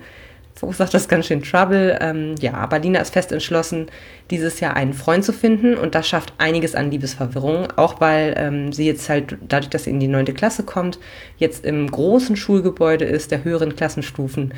verursacht 0.55 0.93
das 0.93 1.07
ganz 1.07 1.27
schön 1.27 1.41
Trouble. 1.41 1.97
Ähm, 2.01 2.35
ja, 2.41 2.55
aber 2.55 2.79
Lina 2.79 2.99
ist 2.99 3.13
fest 3.13 3.31
entschlossen, 3.31 3.87
dieses 4.29 4.59
Jahr 4.59 4.75
einen 4.75 4.93
Freund 4.93 5.23
zu 5.23 5.31
finden. 5.31 5.75
Und 5.75 5.95
das 5.95 6.07
schafft 6.07 6.33
einiges 6.37 6.75
an 6.75 6.91
Liebesverwirrung. 6.91 7.67
Auch 7.75 8.01
weil 8.01 8.33
ähm, 8.37 8.73
sie 8.73 8.87
jetzt 8.87 9.07
halt, 9.07 9.37
dadurch, 9.47 9.69
dass 9.69 9.85
sie 9.85 9.91
in 9.91 9.99
die 9.99 10.07
neunte 10.07 10.33
Klasse 10.33 10.63
kommt, 10.63 10.99
jetzt 11.37 11.65
im 11.65 11.89
großen 11.89 12.35
Schulgebäude 12.35 13.05
ist, 13.05 13.31
der 13.31 13.43
höheren 13.43 13.75
Klassenstufen. 13.75 14.53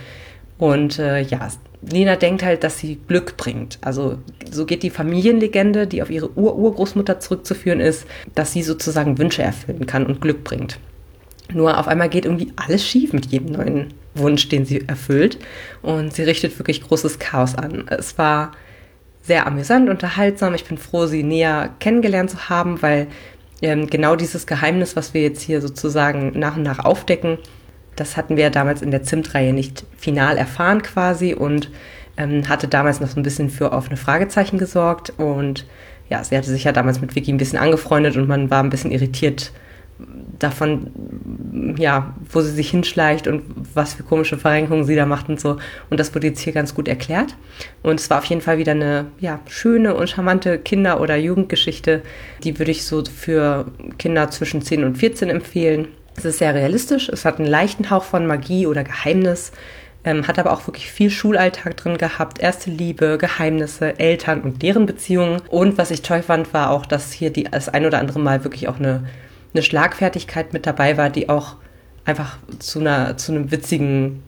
Und 0.61 0.99
äh, 0.99 1.21
ja, 1.21 1.47
Lena 1.81 2.15
denkt 2.17 2.43
halt, 2.43 2.63
dass 2.63 2.77
sie 2.77 2.99
Glück 3.07 3.35
bringt. 3.35 3.79
Also 3.81 4.19
so 4.51 4.67
geht 4.67 4.83
die 4.83 4.91
Familienlegende, 4.91 5.87
die 5.87 6.03
auf 6.03 6.11
ihre 6.11 6.37
Ur-Urgroßmutter 6.37 7.19
zurückzuführen 7.19 7.79
ist, 7.79 8.05
dass 8.35 8.53
sie 8.53 8.61
sozusagen 8.61 9.17
Wünsche 9.17 9.41
erfüllen 9.41 9.87
kann 9.87 10.05
und 10.05 10.21
Glück 10.21 10.43
bringt. 10.43 10.77
Nur 11.51 11.79
auf 11.79 11.87
einmal 11.87 12.09
geht 12.09 12.25
irgendwie 12.25 12.53
alles 12.57 12.85
schief 12.85 13.11
mit 13.11 13.25
jedem 13.25 13.53
neuen 13.53 13.87
Wunsch, 14.13 14.49
den 14.49 14.65
sie 14.65 14.87
erfüllt. 14.87 15.39
Und 15.81 16.13
sie 16.13 16.21
richtet 16.21 16.59
wirklich 16.59 16.83
großes 16.83 17.17
Chaos 17.17 17.55
an. 17.55 17.85
Es 17.87 18.19
war 18.19 18.51
sehr 19.23 19.47
amüsant, 19.47 19.89
unterhaltsam. 19.89 20.53
Ich 20.53 20.65
bin 20.65 20.77
froh, 20.77 21.07
sie 21.07 21.23
näher 21.23 21.71
kennengelernt 21.79 22.29
zu 22.29 22.49
haben, 22.49 22.83
weil 22.83 23.07
ähm, 23.63 23.87
genau 23.87 24.15
dieses 24.15 24.45
Geheimnis, 24.45 24.95
was 24.95 25.15
wir 25.15 25.23
jetzt 25.23 25.41
hier 25.41 25.59
sozusagen 25.59 26.37
nach 26.37 26.55
und 26.55 26.61
nach 26.61 26.85
aufdecken, 26.85 27.39
das 28.01 28.17
hatten 28.17 28.35
wir 28.35 28.49
damals 28.49 28.81
in 28.81 28.89
der 28.89 29.03
Zimtreihe 29.03 29.53
nicht 29.53 29.85
final 29.95 30.35
erfahren 30.35 30.81
quasi 30.81 31.35
und 31.35 31.69
ähm, 32.17 32.49
hatte 32.49 32.67
damals 32.67 32.99
noch 32.99 33.07
so 33.07 33.19
ein 33.19 33.23
bisschen 33.23 33.51
für 33.51 33.71
offene 33.71 33.95
Fragezeichen 33.95 34.57
gesorgt. 34.57 35.13
Und 35.17 35.67
ja, 36.09 36.23
sie 36.23 36.35
hatte 36.35 36.49
sich 36.49 36.63
ja 36.63 36.71
damals 36.71 36.99
mit 36.99 37.15
Vicky 37.15 37.31
ein 37.31 37.37
bisschen 37.37 37.59
angefreundet 37.59 38.17
und 38.17 38.27
man 38.27 38.49
war 38.49 38.63
ein 38.63 38.71
bisschen 38.71 38.91
irritiert 38.91 39.51
davon, 40.39 41.75
ja, 41.77 42.15
wo 42.31 42.41
sie 42.41 42.49
sich 42.49 42.71
hinschleicht 42.71 43.27
und 43.27 43.43
was 43.75 43.93
für 43.93 44.01
komische 44.01 44.39
Verrenkungen 44.39 44.83
sie 44.83 44.95
da 44.95 45.05
macht 45.05 45.29
und 45.29 45.39
so. 45.39 45.57
Und 45.91 45.99
das 45.99 46.15
wurde 46.15 46.25
jetzt 46.25 46.39
hier 46.39 46.53
ganz 46.53 46.73
gut 46.73 46.87
erklärt. 46.87 47.35
Und 47.83 47.99
es 47.99 48.09
war 48.09 48.17
auf 48.17 48.25
jeden 48.25 48.41
Fall 48.41 48.57
wieder 48.57 48.71
eine 48.71 49.05
ja, 49.19 49.39
schöne 49.47 49.93
und 49.93 50.09
charmante 50.09 50.57
Kinder- 50.57 50.99
oder 50.99 51.17
Jugendgeschichte. 51.17 52.01
Die 52.43 52.57
würde 52.57 52.71
ich 52.71 52.83
so 52.83 53.03
für 53.05 53.67
Kinder 53.99 54.31
zwischen 54.31 54.63
10 54.63 54.83
und 54.83 54.97
14 54.97 55.29
empfehlen. 55.29 55.89
Es 56.15 56.25
ist 56.25 56.39
sehr 56.39 56.53
realistisch, 56.53 57.09
es 57.09 57.25
hat 57.25 57.39
einen 57.39 57.47
leichten 57.47 57.89
Hauch 57.89 58.03
von 58.03 58.27
Magie 58.27 58.67
oder 58.67 58.83
Geheimnis, 58.83 59.51
ähm, 60.03 60.27
hat 60.27 60.39
aber 60.39 60.51
auch 60.51 60.67
wirklich 60.67 60.91
viel 60.91 61.09
Schulalltag 61.09 61.77
drin 61.77 61.97
gehabt, 61.97 62.39
erste 62.39 62.69
Liebe, 62.69 63.17
Geheimnisse, 63.17 63.97
Eltern 63.99 64.41
und 64.41 64.61
deren 64.61 64.85
Beziehungen. 64.85 65.41
Und 65.49 65.77
was 65.77 65.91
ich 65.91 66.01
toll 66.01 66.21
fand, 66.21 66.53
war 66.53 66.71
auch, 66.71 66.85
dass 66.85 67.11
hier 67.11 67.31
die, 67.31 67.45
das 67.45 67.69
ein 67.69 67.85
oder 67.85 67.99
andere 67.99 68.19
Mal 68.19 68.43
wirklich 68.43 68.67
auch 68.67 68.79
eine 68.79 69.03
eine 69.53 69.63
Schlagfertigkeit 69.63 70.53
mit 70.53 70.65
dabei 70.65 70.97
war, 70.97 71.09
die 71.09 71.29
auch 71.29 71.55
einfach 72.05 72.37
zu 72.59 72.79
einer 72.79 73.17
zu 73.17 73.31
einem 73.31 73.51
witzigen 73.51 74.23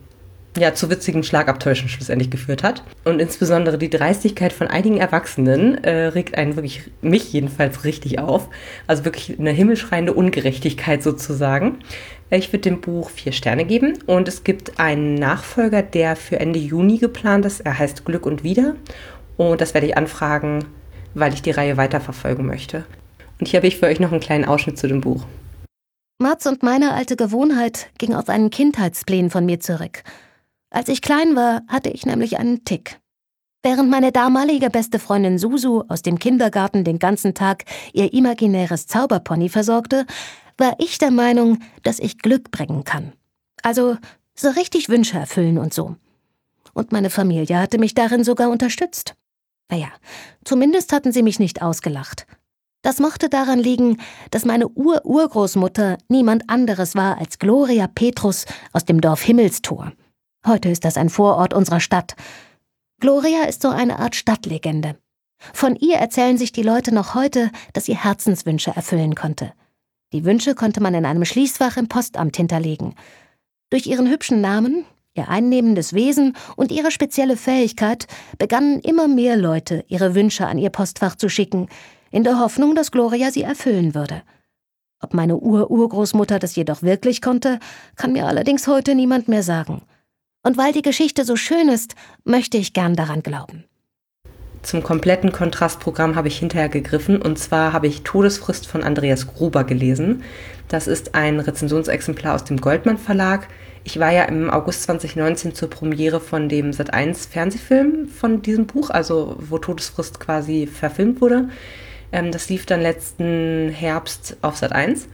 ja, 0.56 0.74
zu 0.74 0.88
witzigen 0.90 1.22
Schlagabtäuschen 1.22 1.88
schlussendlich 1.88 2.30
geführt 2.30 2.62
hat. 2.62 2.82
Und 3.04 3.20
insbesondere 3.20 3.78
die 3.78 3.90
Dreistigkeit 3.90 4.52
von 4.52 4.68
einigen 4.68 4.98
Erwachsenen 4.98 5.82
äh, 5.82 6.06
regt 6.06 6.38
einen 6.38 6.56
wirklich, 6.56 6.82
mich 7.02 7.32
jedenfalls 7.32 7.84
richtig 7.84 8.18
auf. 8.18 8.48
Also 8.86 9.04
wirklich 9.04 9.38
eine 9.38 9.50
himmelschreiende 9.50 10.12
Ungerechtigkeit 10.12 11.02
sozusagen. 11.02 11.78
Ich 12.30 12.52
würde 12.52 12.70
dem 12.70 12.80
Buch 12.80 13.10
vier 13.10 13.32
Sterne 13.32 13.64
geben 13.64 13.98
und 14.06 14.28
es 14.28 14.44
gibt 14.44 14.78
einen 14.80 15.14
Nachfolger, 15.14 15.82
der 15.82 16.16
für 16.16 16.40
Ende 16.40 16.58
Juni 16.58 16.98
geplant 16.98 17.44
ist. 17.46 17.60
Er 17.60 17.78
heißt 17.78 18.04
Glück 18.04 18.26
und 18.26 18.42
Wieder 18.42 18.76
und 19.36 19.60
das 19.60 19.74
werde 19.74 19.86
ich 19.86 19.96
anfragen, 19.96 20.64
weil 21.14 21.34
ich 21.34 21.42
die 21.42 21.50
Reihe 21.50 21.76
weiterverfolgen 21.76 22.46
möchte. 22.46 22.84
Und 23.38 23.48
hier 23.48 23.58
habe 23.58 23.66
ich 23.66 23.78
für 23.78 23.86
euch 23.86 24.00
noch 24.00 24.12
einen 24.12 24.20
kleinen 24.20 24.44
Ausschnitt 24.44 24.78
zu 24.78 24.88
dem 24.88 25.00
Buch. 25.00 25.26
Mats 26.18 26.46
und 26.46 26.62
meine 26.62 26.94
alte 26.94 27.16
Gewohnheit 27.16 27.88
ging 27.98 28.14
aus 28.14 28.28
einen 28.28 28.50
Kindheitsplänen 28.50 29.30
von 29.30 29.44
mir 29.44 29.60
zurück. 29.60 30.02
Als 30.74 30.88
ich 30.88 31.02
klein 31.02 31.36
war, 31.36 31.62
hatte 31.68 31.88
ich 31.88 32.04
nämlich 32.04 32.36
einen 32.36 32.64
Tick. 32.64 32.98
Während 33.62 33.90
meine 33.90 34.10
damalige 34.10 34.70
beste 34.70 34.98
Freundin 34.98 35.38
Susu 35.38 35.84
aus 35.86 36.02
dem 36.02 36.18
Kindergarten 36.18 36.82
den 36.82 36.98
ganzen 36.98 37.32
Tag 37.32 37.64
ihr 37.92 38.12
imaginäres 38.12 38.88
Zauberpony 38.88 39.48
versorgte, 39.48 40.04
war 40.58 40.74
ich 40.80 40.98
der 40.98 41.12
Meinung, 41.12 41.60
dass 41.84 42.00
ich 42.00 42.18
Glück 42.18 42.50
bringen 42.50 42.82
kann. 42.82 43.12
Also 43.62 43.96
so 44.34 44.48
richtig 44.50 44.88
Wünsche 44.88 45.16
erfüllen 45.16 45.58
und 45.58 45.72
so. 45.72 45.94
Und 46.72 46.90
meine 46.90 47.08
Familie 47.08 47.60
hatte 47.60 47.78
mich 47.78 47.94
darin 47.94 48.24
sogar 48.24 48.50
unterstützt. 48.50 49.14
Naja, 49.70 49.92
zumindest 50.44 50.92
hatten 50.92 51.12
sie 51.12 51.22
mich 51.22 51.38
nicht 51.38 51.62
ausgelacht. 51.62 52.26
Das 52.82 52.98
mochte 52.98 53.28
daran 53.28 53.60
liegen, 53.60 53.98
dass 54.32 54.44
meine 54.44 54.68
Ur-Urgroßmutter 54.68 55.98
niemand 56.08 56.50
anderes 56.50 56.96
war 56.96 57.18
als 57.18 57.38
Gloria 57.38 57.86
Petrus 57.86 58.44
aus 58.72 58.84
dem 58.84 59.00
Dorf 59.00 59.22
Himmelstor. 59.22 59.92
Heute 60.46 60.68
ist 60.68 60.84
das 60.84 60.98
ein 60.98 61.08
Vorort 61.08 61.54
unserer 61.54 61.80
Stadt. 61.80 62.16
Gloria 63.00 63.44
ist 63.44 63.62
so 63.62 63.68
eine 63.70 63.98
Art 63.98 64.14
Stadtlegende. 64.14 64.96
Von 65.38 65.74
ihr 65.74 65.96
erzählen 65.96 66.36
sich 66.36 66.52
die 66.52 66.62
Leute 66.62 66.92
noch 66.92 67.14
heute, 67.14 67.50
dass 67.72 67.86
sie 67.86 67.96
Herzenswünsche 67.96 68.72
erfüllen 68.76 69.14
konnte. 69.14 69.52
Die 70.12 70.24
Wünsche 70.26 70.54
konnte 70.54 70.82
man 70.82 70.92
in 70.94 71.06
einem 71.06 71.24
Schließfach 71.24 71.78
im 71.78 71.88
Postamt 71.88 72.36
hinterlegen. 72.36 72.94
Durch 73.70 73.86
ihren 73.86 74.10
hübschen 74.10 74.42
Namen, 74.42 74.84
ihr 75.14 75.30
einnehmendes 75.30 75.94
Wesen 75.94 76.36
und 76.56 76.70
ihre 76.70 76.90
spezielle 76.90 77.38
Fähigkeit 77.38 78.06
begannen 78.36 78.80
immer 78.80 79.08
mehr 79.08 79.36
Leute, 79.36 79.84
ihre 79.88 80.14
Wünsche 80.14 80.46
an 80.46 80.58
ihr 80.58 80.70
Postfach 80.70 81.14
zu 81.16 81.30
schicken, 81.30 81.68
in 82.10 82.22
der 82.22 82.38
Hoffnung, 82.38 82.74
dass 82.74 82.90
Gloria 82.92 83.30
sie 83.30 83.42
erfüllen 83.42 83.94
würde. 83.94 84.22
Ob 85.00 85.14
meine 85.14 85.38
Ur-Urgroßmutter 85.38 86.38
das 86.38 86.54
jedoch 86.54 86.82
wirklich 86.82 87.22
konnte, 87.22 87.58
kann 87.96 88.12
mir 88.12 88.26
allerdings 88.26 88.68
heute 88.68 88.94
niemand 88.94 89.26
mehr 89.28 89.42
sagen. 89.42 89.82
Und 90.44 90.58
weil 90.58 90.72
die 90.72 90.82
Geschichte 90.82 91.24
so 91.24 91.36
schön 91.36 91.68
ist, 91.68 91.94
möchte 92.24 92.58
ich 92.58 92.74
gern 92.74 92.94
daran 92.94 93.22
glauben. 93.22 93.64
Zum 94.62 94.82
kompletten 94.82 95.32
Kontrastprogramm 95.32 96.16
habe 96.16 96.28
ich 96.28 96.38
hinterher 96.38 96.68
gegriffen 96.68 97.20
und 97.20 97.38
zwar 97.38 97.72
habe 97.72 97.86
ich 97.86 98.02
Todesfrist 98.02 98.66
von 98.66 98.82
Andreas 98.82 99.26
Gruber 99.26 99.64
gelesen. 99.64 100.22
Das 100.68 100.86
ist 100.86 101.14
ein 101.14 101.40
Rezensionsexemplar 101.40 102.34
aus 102.34 102.44
dem 102.44 102.58
Goldmann 102.58 102.98
Verlag. 102.98 103.48
Ich 103.84 103.98
war 103.98 104.12
ja 104.12 104.24
im 104.24 104.50
August 104.50 104.84
2019 104.84 105.54
zur 105.54 105.68
Premiere 105.68 106.20
von 106.20 106.48
dem 106.48 106.70
Sat1 106.70 107.28
Fernsehfilm 107.28 108.08
von 108.08 108.40
diesem 108.40 108.66
Buch, 108.66 108.90
also 108.90 109.36
wo 109.38 109.58
Todesfrist 109.58 110.20
quasi 110.20 110.66
verfilmt 110.66 111.20
wurde. 111.20 111.48
Ähm, 112.12 112.32
das 112.32 112.48
lief 112.48 112.64
dann 112.64 112.80
letzten 112.80 113.68
Herbst 113.68 114.36
auf 114.40 114.56
Sat 114.56 114.72
1. 114.72 115.08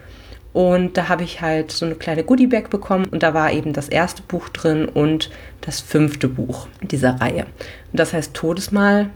Und 0.53 0.97
da 0.97 1.09
habe 1.09 1.23
ich 1.23 1.41
halt 1.41 1.71
so 1.71 1.87
eine 1.87 1.95
kleine 1.95 2.25
Goodiebag 2.25 2.71
bekommen 2.71 3.07
und 3.07 3.23
da 3.23 3.35
war 3.35 3.53
eben 3.53 3.73
das 3.73 3.89
erste 3.89 4.23
Buch 4.23 4.49
drin 4.49 4.87
und 4.87 5.31
das 5.61 5.81
fünfte 5.81 6.29
Buch 6.29 6.67
dieser 6.83 7.21
Reihe. 7.21 7.47
Und 7.93 8.01
das 8.01 8.13
heißt 8.13 8.35
Todesmal. 8.35 9.11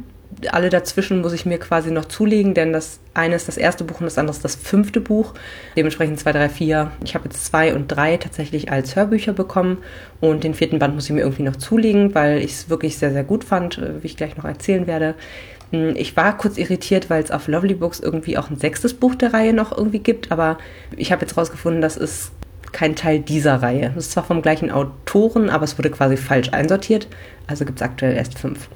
Alle 0.50 0.68
dazwischen 0.68 1.20
muss 1.20 1.32
ich 1.32 1.46
mir 1.46 1.58
quasi 1.58 1.92
noch 1.92 2.06
zulegen, 2.06 2.54
denn 2.54 2.72
das 2.72 2.98
eine 3.14 3.36
ist 3.36 3.46
das 3.46 3.56
erste 3.56 3.84
Buch 3.84 4.00
und 4.00 4.06
das 4.06 4.18
andere 4.18 4.34
ist 4.34 4.44
das 4.44 4.56
fünfte 4.56 5.00
Buch. 5.00 5.32
Dementsprechend 5.76 6.18
zwei, 6.18 6.32
drei, 6.32 6.48
vier. 6.48 6.90
Ich 7.04 7.14
habe 7.14 7.26
jetzt 7.26 7.46
zwei 7.46 7.72
und 7.72 7.86
drei 7.86 8.16
tatsächlich 8.16 8.70
als 8.70 8.96
Hörbücher 8.96 9.32
bekommen 9.32 9.78
und 10.20 10.42
den 10.42 10.54
vierten 10.54 10.80
Band 10.80 10.96
muss 10.96 11.04
ich 11.04 11.12
mir 11.12 11.20
irgendwie 11.20 11.44
noch 11.44 11.56
zulegen, 11.56 12.16
weil 12.16 12.38
ich 12.38 12.52
es 12.52 12.68
wirklich 12.68 12.98
sehr, 12.98 13.12
sehr 13.12 13.22
gut 13.22 13.44
fand, 13.44 13.78
äh, 13.78 14.02
wie 14.02 14.06
ich 14.08 14.16
gleich 14.16 14.36
noch 14.36 14.44
erzählen 14.44 14.88
werde. 14.88 15.14
Hm, 15.74 15.96
ich 15.96 16.16
war 16.16 16.36
kurz 16.36 16.56
irritiert, 16.56 17.10
weil 17.10 17.22
es 17.22 17.32
auf 17.32 17.48
Lovely 17.48 17.74
Books 17.74 17.98
irgendwie 17.98 18.38
auch 18.38 18.48
ein 18.48 18.58
sechstes 18.58 18.94
Buch 18.94 19.16
der 19.16 19.34
Reihe 19.34 19.52
noch 19.52 19.76
irgendwie 19.76 19.98
gibt, 19.98 20.30
aber 20.30 20.58
ich 20.96 21.10
habe 21.10 21.22
jetzt 21.22 21.36
rausgefunden, 21.36 21.82
das 21.82 21.96
ist 21.96 22.30
kein 22.70 22.94
Teil 22.94 23.20
dieser 23.20 23.56
Reihe. 23.56 23.90
Das 23.94 24.06
ist 24.06 24.12
zwar 24.12 24.24
vom 24.24 24.42
gleichen 24.42 24.70
Autoren, 24.70 25.50
aber 25.50 25.64
es 25.64 25.76
wurde 25.76 25.90
quasi 25.90 26.16
falsch 26.16 26.50
einsortiert, 26.52 27.08
also 27.48 27.64
gibt 27.64 27.80
es 27.80 27.82
aktuell 27.82 28.14
erst 28.16 28.38
fünf. 28.38 28.68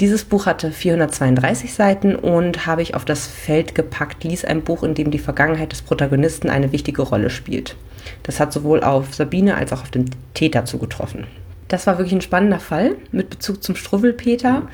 Dieses 0.00 0.24
Buch 0.24 0.46
hatte 0.46 0.70
432 0.70 1.74
Seiten 1.74 2.14
und 2.14 2.66
habe 2.66 2.82
ich 2.82 2.94
auf 2.94 3.04
das 3.04 3.26
Feld 3.26 3.74
gepackt, 3.74 4.24
lies 4.24 4.44
ein 4.44 4.62
Buch, 4.62 4.84
in 4.84 4.94
dem 4.94 5.10
die 5.10 5.18
Vergangenheit 5.18 5.72
des 5.72 5.82
Protagonisten 5.82 6.48
eine 6.48 6.72
wichtige 6.72 7.02
Rolle 7.02 7.30
spielt. 7.30 7.76
Das 8.22 8.38
hat 8.38 8.52
sowohl 8.52 8.84
auf 8.84 9.14
Sabine 9.14 9.56
als 9.56 9.72
auch 9.72 9.82
auf 9.82 9.90
den 9.90 10.08
Täter 10.34 10.64
zugetroffen. 10.64 11.26
Das 11.66 11.86
war 11.86 11.98
wirklich 11.98 12.14
ein 12.14 12.22
spannender 12.22 12.60
Fall 12.60 12.96
mit 13.12 13.28
Bezug 13.28 13.62
zum 13.62 13.74
Struwwelpeter. 13.76 14.68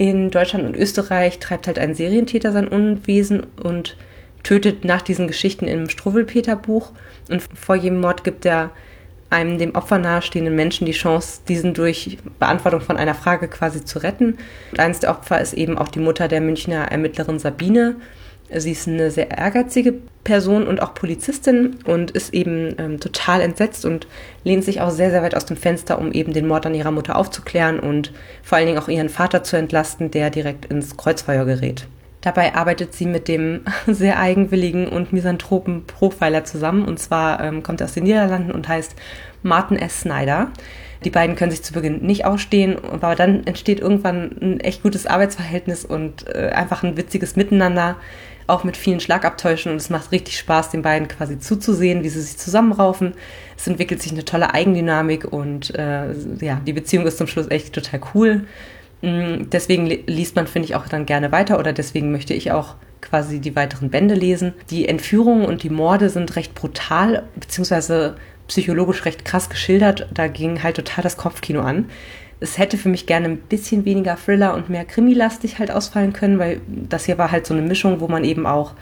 In 0.00 0.30
Deutschland 0.30 0.64
und 0.64 0.76
Österreich 0.78 1.40
treibt 1.40 1.66
halt 1.66 1.78
ein 1.78 1.94
Serientäter 1.94 2.52
sein 2.52 2.68
Unwesen 2.68 3.42
und 3.62 3.98
tötet 4.42 4.82
nach 4.82 5.02
diesen 5.02 5.26
Geschichten 5.26 5.68
im 5.68 5.90
Struwwelpeter-Buch. 5.90 6.92
Und 7.28 7.42
vor 7.42 7.74
jedem 7.74 8.00
Mord 8.00 8.24
gibt 8.24 8.46
er 8.46 8.70
einem 9.28 9.58
dem 9.58 9.74
Opfer 9.74 9.98
nahestehenden 9.98 10.56
Menschen 10.56 10.86
die 10.86 10.92
Chance, 10.92 11.42
diesen 11.46 11.74
durch 11.74 12.16
Beantwortung 12.38 12.80
von 12.80 12.96
einer 12.96 13.14
Frage 13.14 13.46
quasi 13.46 13.84
zu 13.84 13.98
retten. 13.98 14.38
Und 14.70 14.80
eines 14.80 15.00
der 15.00 15.10
Opfer 15.10 15.38
ist 15.38 15.52
eben 15.52 15.76
auch 15.76 15.88
die 15.88 15.98
Mutter 15.98 16.28
der 16.28 16.40
Münchner 16.40 16.90
Ermittlerin 16.90 17.38
Sabine, 17.38 17.96
Sie 18.54 18.72
ist 18.72 18.88
eine 18.88 19.10
sehr 19.10 19.30
ehrgeizige 19.30 19.94
Person 20.24 20.66
und 20.66 20.82
auch 20.82 20.94
Polizistin 20.94 21.76
und 21.84 22.10
ist 22.10 22.34
eben 22.34 22.74
ähm, 22.78 23.00
total 23.00 23.40
entsetzt 23.40 23.84
und 23.84 24.06
lehnt 24.44 24.64
sich 24.64 24.80
auch 24.80 24.90
sehr, 24.90 25.10
sehr 25.10 25.22
weit 25.22 25.36
aus 25.36 25.46
dem 25.46 25.56
Fenster, 25.56 25.98
um 25.98 26.12
eben 26.12 26.32
den 26.32 26.46
Mord 26.48 26.66
an 26.66 26.74
ihrer 26.74 26.90
Mutter 26.90 27.16
aufzuklären 27.16 27.78
und 27.78 28.12
vor 28.42 28.58
allen 28.58 28.66
Dingen 28.66 28.78
auch 28.78 28.88
ihren 28.88 29.08
Vater 29.08 29.42
zu 29.44 29.56
entlasten, 29.56 30.10
der 30.10 30.30
direkt 30.30 30.66
ins 30.66 30.96
Kreuzfeuer 30.96 31.44
gerät. 31.44 31.86
Dabei 32.20 32.54
arbeitet 32.54 32.92
sie 32.92 33.06
mit 33.06 33.28
dem 33.28 33.62
sehr 33.86 34.18
eigenwilligen 34.18 34.88
und 34.88 35.12
misanthropen 35.12 35.86
Profiler 35.86 36.44
zusammen. 36.44 36.84
Und 36.84 36.98
zwar 36.98 37.42
ähm, 37.42 37.62
kommt 37.62 37.80
er 37.80 37.86
aus 37.86 37.94
den 37.94 38.04
Niederlanden 38.04 38.52
und 38.52 38.68
heißt 38.68 38.94
Martin 39.42 39.78
S. 39.78 40.02
Snyder. 40.02 40.50
Die 41.04 41.10
beiden 41.10 41.34
können 41.34 41.50
sich 41.50 41.62
zu 41.62 41.72
Beginn 41.72 42.02
nicht 42.02 42.26
ausstehen, 42.26 42.76
aber 42.92 43.14
dann 43.14 43.46
entsteht 43.46 43.80
irgendwann 43.80 44.36
ein 44.42 44.60
echt 44.60 44.82
gutes 44.82 45.06
Arbeitsverhältnis 45.06 45.86
und 45.86 46.26
äh, 46.28 46.50
einfach 46.50 46.82
ein 46.82 46.98
witziges 46.98 47.36
Miteinander 47.36 47.96
auch 48.50 48.64
mit 48.64 48.76
vielen 48.76 49.00
Schlagabtäuschen 49.00 49.72
und 49.72 49.78
es 49.78 49.90
macht 49.90 50.12
richtig 50.12 50.38
Spaß, 50.38 50.70
den 50.70 50.82
beiden 50.82 51.08
quasi 51.08 51.38
zuzusehen, 51.38 52.02
wie 52.02 52.08
sie 52.08 52.20
sich 52.20 52.36
zusammenraufen. 52.36 53.14
Es 53.56 53.66
entwickelt 53.66 54.02
sich 54.02 54.12
eine 54.12 54.24
tolle 54.24 54.52
Eigendynamik 54.52 55.32
und 55.32 55.74
äh, 55.74 56.12
ja, 56.40 56.60
die 56.66 56.72
Beziehung 56.72 57.06
ist 57.06 57.18
zum 57.18 57.26
Schluss 57.26 57.50
echt 57.50 57.72
total 57.72 58.00
cool. 58.14 58.44
Mm, 59.02 59.48
deswegen 59.50 59.86
liest 59.86 60.36
man, 60.36 60.46
finde 60.46 60.66
ich, 60.66 60.74
auch 60.74 60.88
dann 60.88 61.06
gerne 61.06 61.32
weiter 61.32 61.58
oder 61.58 61.72
deswegen 61.72 62.12
möchte 62.12 62.34
ich 62.34 62.52
auch 62.52 62.74
quasi 63.00 63.40
die 63.40 63.56
weiteren 63.56 63.90
Bände 63.90 64.14
lesen. 64.14 64.52
Die 64.70 64.88
Entführungen 64.88 65.44
und 65.44 65.62
die 65.62 65.70
Morde 65.70 66.10
sind 66.10 66.36
recht 66.36 66.54
brutal, 66.54 67.24
beziehungsweise 67.36 68.16
psychologisch 68.48 69.04
recht 69.04 69.24
krass 69.24 69.48
geschildert. 69.48 70.08
Da 70.12 70.28
ging 70.28 70.62
halt 70.62 70.76
total 70.76 71.02
das 71.02 71.16
Kopfkino 71.16 71.60
an 71.60 71.86
es 72.40 72.58
hätte 72.58 72.78
für 72.78 72.88
mich 72.88 73.06
gerne 73.06 73.28
ein 73.28 73.36
bisschen 73.36 73.84
weniger 73.84 74.16
Thriller 74.16 74.54
und 74.54 74.70
mehr 74.70 74.84
Krimilastig 74.84 75.58
halt 75.58 75.70
ausfallen 75.70 76.12
können, 76.12 76.38
weil 76.38 76.60
das 76.66 77.04
hier 77.04 77.18
war 77.18 77.30
halt 77.30 77.46
so 77.46 77.54
eine 77.54 77.62
Mischung, 77.62 78.00
wo 78.00 78.08
man 78.08 78.24
eben 78.24 78.46
auch 78.46 78.72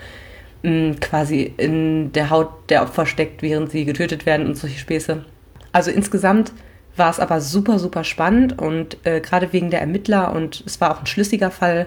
mh, 0.62 0.70
mm, 0.70 1.00
quasi 1.00 1.52
in 1.56 2.12
der 2.12 2.30
Haut 2.30 2.50
der 2.70 2.82
Opfer 2.82 3.04
steckt, 3.04 3.42
während 3.42 3.70
sie 3.70 3.84
getötet 3.84 4.26
werden 4.26 4.46
und 4.46 4.56
solche 4.56 4.78
Späße. 4.78 5.24
Also 5.72 5.90
insgesamt 5.90 6.52
war 6.96 7.10
es 7.10 7.20
aber 7.20 7.40
super, 7.40 7.78
super 7.78 8.04
spannend 8.04 8.58
und 8.58 8.96
äh, 9.04 9.20
gerade 9.20 9.52
wegen 9.52 9.70
der 9.70 9.80
Ermittler 9.80 10.32
und 10.32 10.62
es 10.66 10.80
war 10.80 10.92
auch 10.92 11.00
ein 11.00 11.06
schlüssiger 11.06 11.50
Fall 11.50 11.86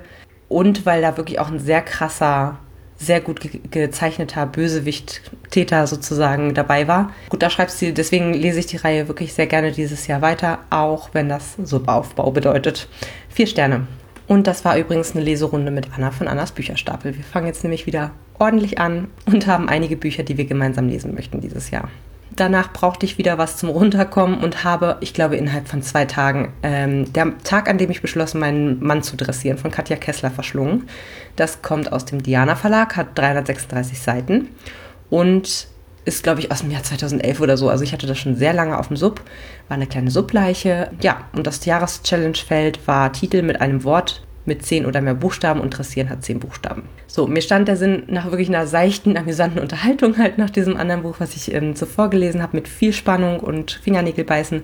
und 0.50 0.86
weil 0.86 1.02
da 1.02 1.18
wirklich 1.18 1.40
auch 1.40 1.50
ein 1.50 1.60
sehr 1.60 1.82
krasser 1.82 2.60
sehr 3.02 3.20
gut 3.20 3.42
ge 3.42 3.60
gezeichneter 3.70 4.46
Bösewicht-Täter 4.46 5.88
sozusagen 5.88 6.54
dabei 6.54 6.88
war. 6.88 7.12
Gut, 7.30 7.42
da 7.42 7.50
schreibt 7.50 7.72
sie, 7.72 7.94
deswegen 7.94 8.34
lese 8.34 8.60
ich 8.60 8.68
die 8.68 8.78
Reihe 8.78 9.08
wirklich 9.08 9.34
sehr 9.34 9.48
gerne 9.48 9.72
dieses 9.72 10.08
Jahr 10.08 10.22
weiter, 10.22 10.60
auch 10.70 11.10
wenn 11.14 11.28
das 11.28 11.56
Subaufbau 11.62 12.32
bedeutet. 12.32 12.88
Vier 13.30 13.48
Sterne. 13.48 13.88
Und 14.28 14.48
das 14.48 14.64
war 14.64 14.78
übrigens 14.78 15.14
eine 15.14 15.26
Leserunde 15.26 15.72
mit 15.72 15.88
Anna 15.94 16.12
von 16.12 16.28
Annas 16.28 16.52
Bücherstapel. 16.52 17.18
Wir 17.18 17.24
fangen 17.24 17.48
jetzt 17.48 17.64
nämlich 17.64 17.86
wieder 17.86 18.12
ordentlich 18.40 18.80
an 18.80 19.08
und 19.26 19.48
haben 19.48 19.68
einige 19.68 19.98
Bücher, 19.98 20.24
die 20.24 20.38
wir 20.38 20.46
gemeinsam 20.46 20.88
lesen 20.88 21.14
möchten 21.16 21.42
dieses 21.42 21.72
Jahr. 21.72 21.90
Danach 22.36 22.72
brauchte 22.72 23.06
ich 23.06 23.18
wieder 23.18 23.38
was 23.38 23.58
zum 23.58 23.70
Runterkommen 23.70 24.40
und 24.42 24.64
habe, 24.64 24.98
ich 25.02 25.14
glaube, 25.14 25.36
innerhalb 25.36 25.68
von 25.68 25.82
zwei 25.82 26.06
Tagen, 26.06 26.54
ähm, 26.64 27.12
der 27.14 27.38
Tag, 27.40 27.70
an 27.70 27.78
dem 27.78 27.92
ich 27.92 28.02
beschlossen, 28.02 28.40
meinen 28.40 28.82
Mann 28.84 29.04
zu 29.04 29.18
dressieren, 29.18 29.58
von 29.58 29.72
Katja 29.72 29.98
Kessler 29.98 30.32
verschlungen. 30.32 30.88
Das 31.36 31.62
kommt 31.62 31.92
aus 31.92 32.06
dem 32.06 32.24
Diana 32.24 32.56
Verlag, 32.56 32.96
hat 32.96 33.18
336 33.18 34.00
Seiten. 34.00 34.50
und 35.10 35.68
ist, 36.04 36.24
glaube 36.24 36.40
ich, 36.40 36.52
aus 36.52 36.62
dem 36.62 36.72
Jahr 36.72 36.84
2011 36.84 37.42
oder 37.42 37.58
so. 37.58 37.70
Also 37.70 37.84
ich 37.84 37.94
hatte 37.94 38.08
das 38.08 38.18
schon 38.18 38.36
sehr 38.36 38.54
lange 38.54 38.78
auf 38.78 38.88
dem 38.88 38.98
Sub, 38.98 39.22
war 39.68 39.76
eine 39.76 39.88
kleine 39.88 40.10
Subleiche. 40.10 40.90
Ja, 41.02 41.26
und 41.34 41.46
das 41.46 41.64
Jahreschallenge-Feld 41.66 42.88
war 42.88 43.14
Titel 43.14 43.44
mit 43.44 43.62
einem 43.62 43.84
Wort 43.84 44.24
mit 44.46 44.66
zehn 44.66 44.86
oder 44.86 45.02
mehr 45.02 45.14
Buchstaben 45.14 45.62
und 45.62 45.78
Dressieren 45.78 46.10
hat 46.10 46.24
zehn 46.24 46.40
Buchstaben. 46.40 46.84
So, 47.08 47.28
mir 47.28 47.42
stand 47.42 47.68
der 47.68 47.78
Sinn 47.78 48.04
nach 48.08 48.32
wirklich 48.32 48.50
einer 48.50 48.68
seichten, 48.68 49.18
amüsanten 49.18 49.60
Unterhaltung 49.60 50.18
halt 50.18 50.38
nach 50.38 50.50
diesem 50.50 50.78
anderen 50.78 51.04
Buch, 51.04 51.16
was 51.20 51.36
ich 51.36 51.54
ähm, 51.54 51.76
zuvor 51.76 52.10
gelesen 52.10 52.42
habe, 52.42 52.58
mit 52.58 52.68
viel 52.68 52.94
Spannung 52.94 53.40
und 53.40 53.80
Fingernägelbeißen. 53.84 54.64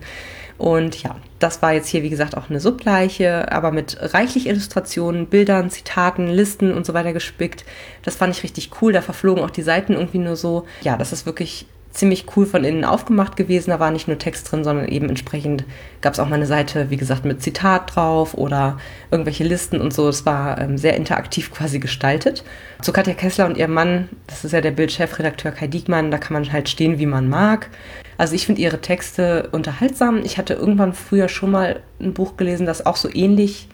Und 0.57 1.03
ja, 1.03 1.15
das 1.37 1.61
war 1.61 1.73
jetzt 1.73 1.87
hier, 1.87 2.01
wie 2.01 2.09
gesagt, 2.09 2.35
auch 2.35 2.49
eine 2.49 2.59
Subleiche, 2.59 3.51
aber 3.51 3.71
mit 3.71 3.97
reichlich 4.01 4.47
Illustrationen, 4.47 5.27
Bildern, 5.27 5.69
Zitaten, 5.69 6.27
Listen 6.27 6.73
und 6.73 6.85
so 6.85 6.95
weiter 6.95 7.13
gespickt. 7.13 7.63
Das 8.01 8.15
fand 8.15 8.35
ich 8.35 8.43
richtig 8.43 8.71
cool. 8.81 8.91
Da 8.91 9.01
verflogen 9.01 9.43
auch 9.43 9.51
die 9.51 9.61
Seiten 9.61 9.93
irgendwie 9.93 10.17
nur 10.17 10.35
so. 10.35 10.65
Ja, 10.81 10.97
das 10.97 11.13
ist 11.13 11.27
wirklich 11.27 11.67
ziemlich 11.97 12.25
cool 12.35 12.45
von 12.45 12.63
innen 12.63 12.85
aufgemacht 12.85 13.35
gewesen. 13.35 13.71
Da 13.71 13.79
war 13.79 13.89
nicht 13.89 14.07
nur 14.07 14.19
Text 14.19 14.51
drin, 14.51 14.63
sondern 14.63 14.87
eben 14.87 15.09
entsprechend 15.09 15.65
gab 16.01 16.13
es 16.13 16.19
auch 16.19 16.29
mal 16.29 16.35
eine 16.35 16.45
Seite, 16.45 16.91
wie 16.91 16.97
gesagt, 16.97 17.25
mit 17.25 17.41
Zitat 17.41 17.95
drauf 17.95 18.35
oder 18.35 18.77
irgendwelche 19.09 19.43
Listen 19.43 19.81
und 19.81 19.93
so. 19.93 20.07
Es 20.07 20.25
war 20.25 20.61
ähm, 20.61 20.77
sehr 20.77 20.95
interaktiv 20.95 21.51
quasi 21.53 21.79
gestaltet. 21.79 22.43
Zu 22.81 22.93
Katja 22.93 23.15
Kessler 23.15 23.47
und 23.47 23.57
ihrem 23.57 23.73
Mann, 23.73 24.09
das 24.27 24.45
ist 24.45 24.51
ja 24.51 24.61
der 24.61 24.71
Bildchefredakteur 24.71 25.51
Kai 25.51 25.67
Diekmann, 25.67 26.11
da 26.11 26.19
kann 26.19 26.33
man 26.33 26.51
halt 26.53 26.69
stehen, 26.69 26.99
wie 26.99 27.07
man 27.07 27.27
mag. 27.27 27.69
Also 28.17 28.35
ich 28.35 28.45
finde 28.45 28.61
ihre 28.61 28.79
Texte 28.79 29.49
unterhaltsam. 29.51 30.21
Ich 30.23 30.37
hatte 30.37 30.53
irgendwann 30.53 30.93
früher 30.93 31.29
schon 31.29 31.51
mal 31.51 31.81
ein 31.99 32.13
Buch 32.13 32.37
gelesen, 32.37 32.67
das 32.67 32.85
auch 32.85 32.95
so 32.95 33.09
ähnlich 33.11 33.69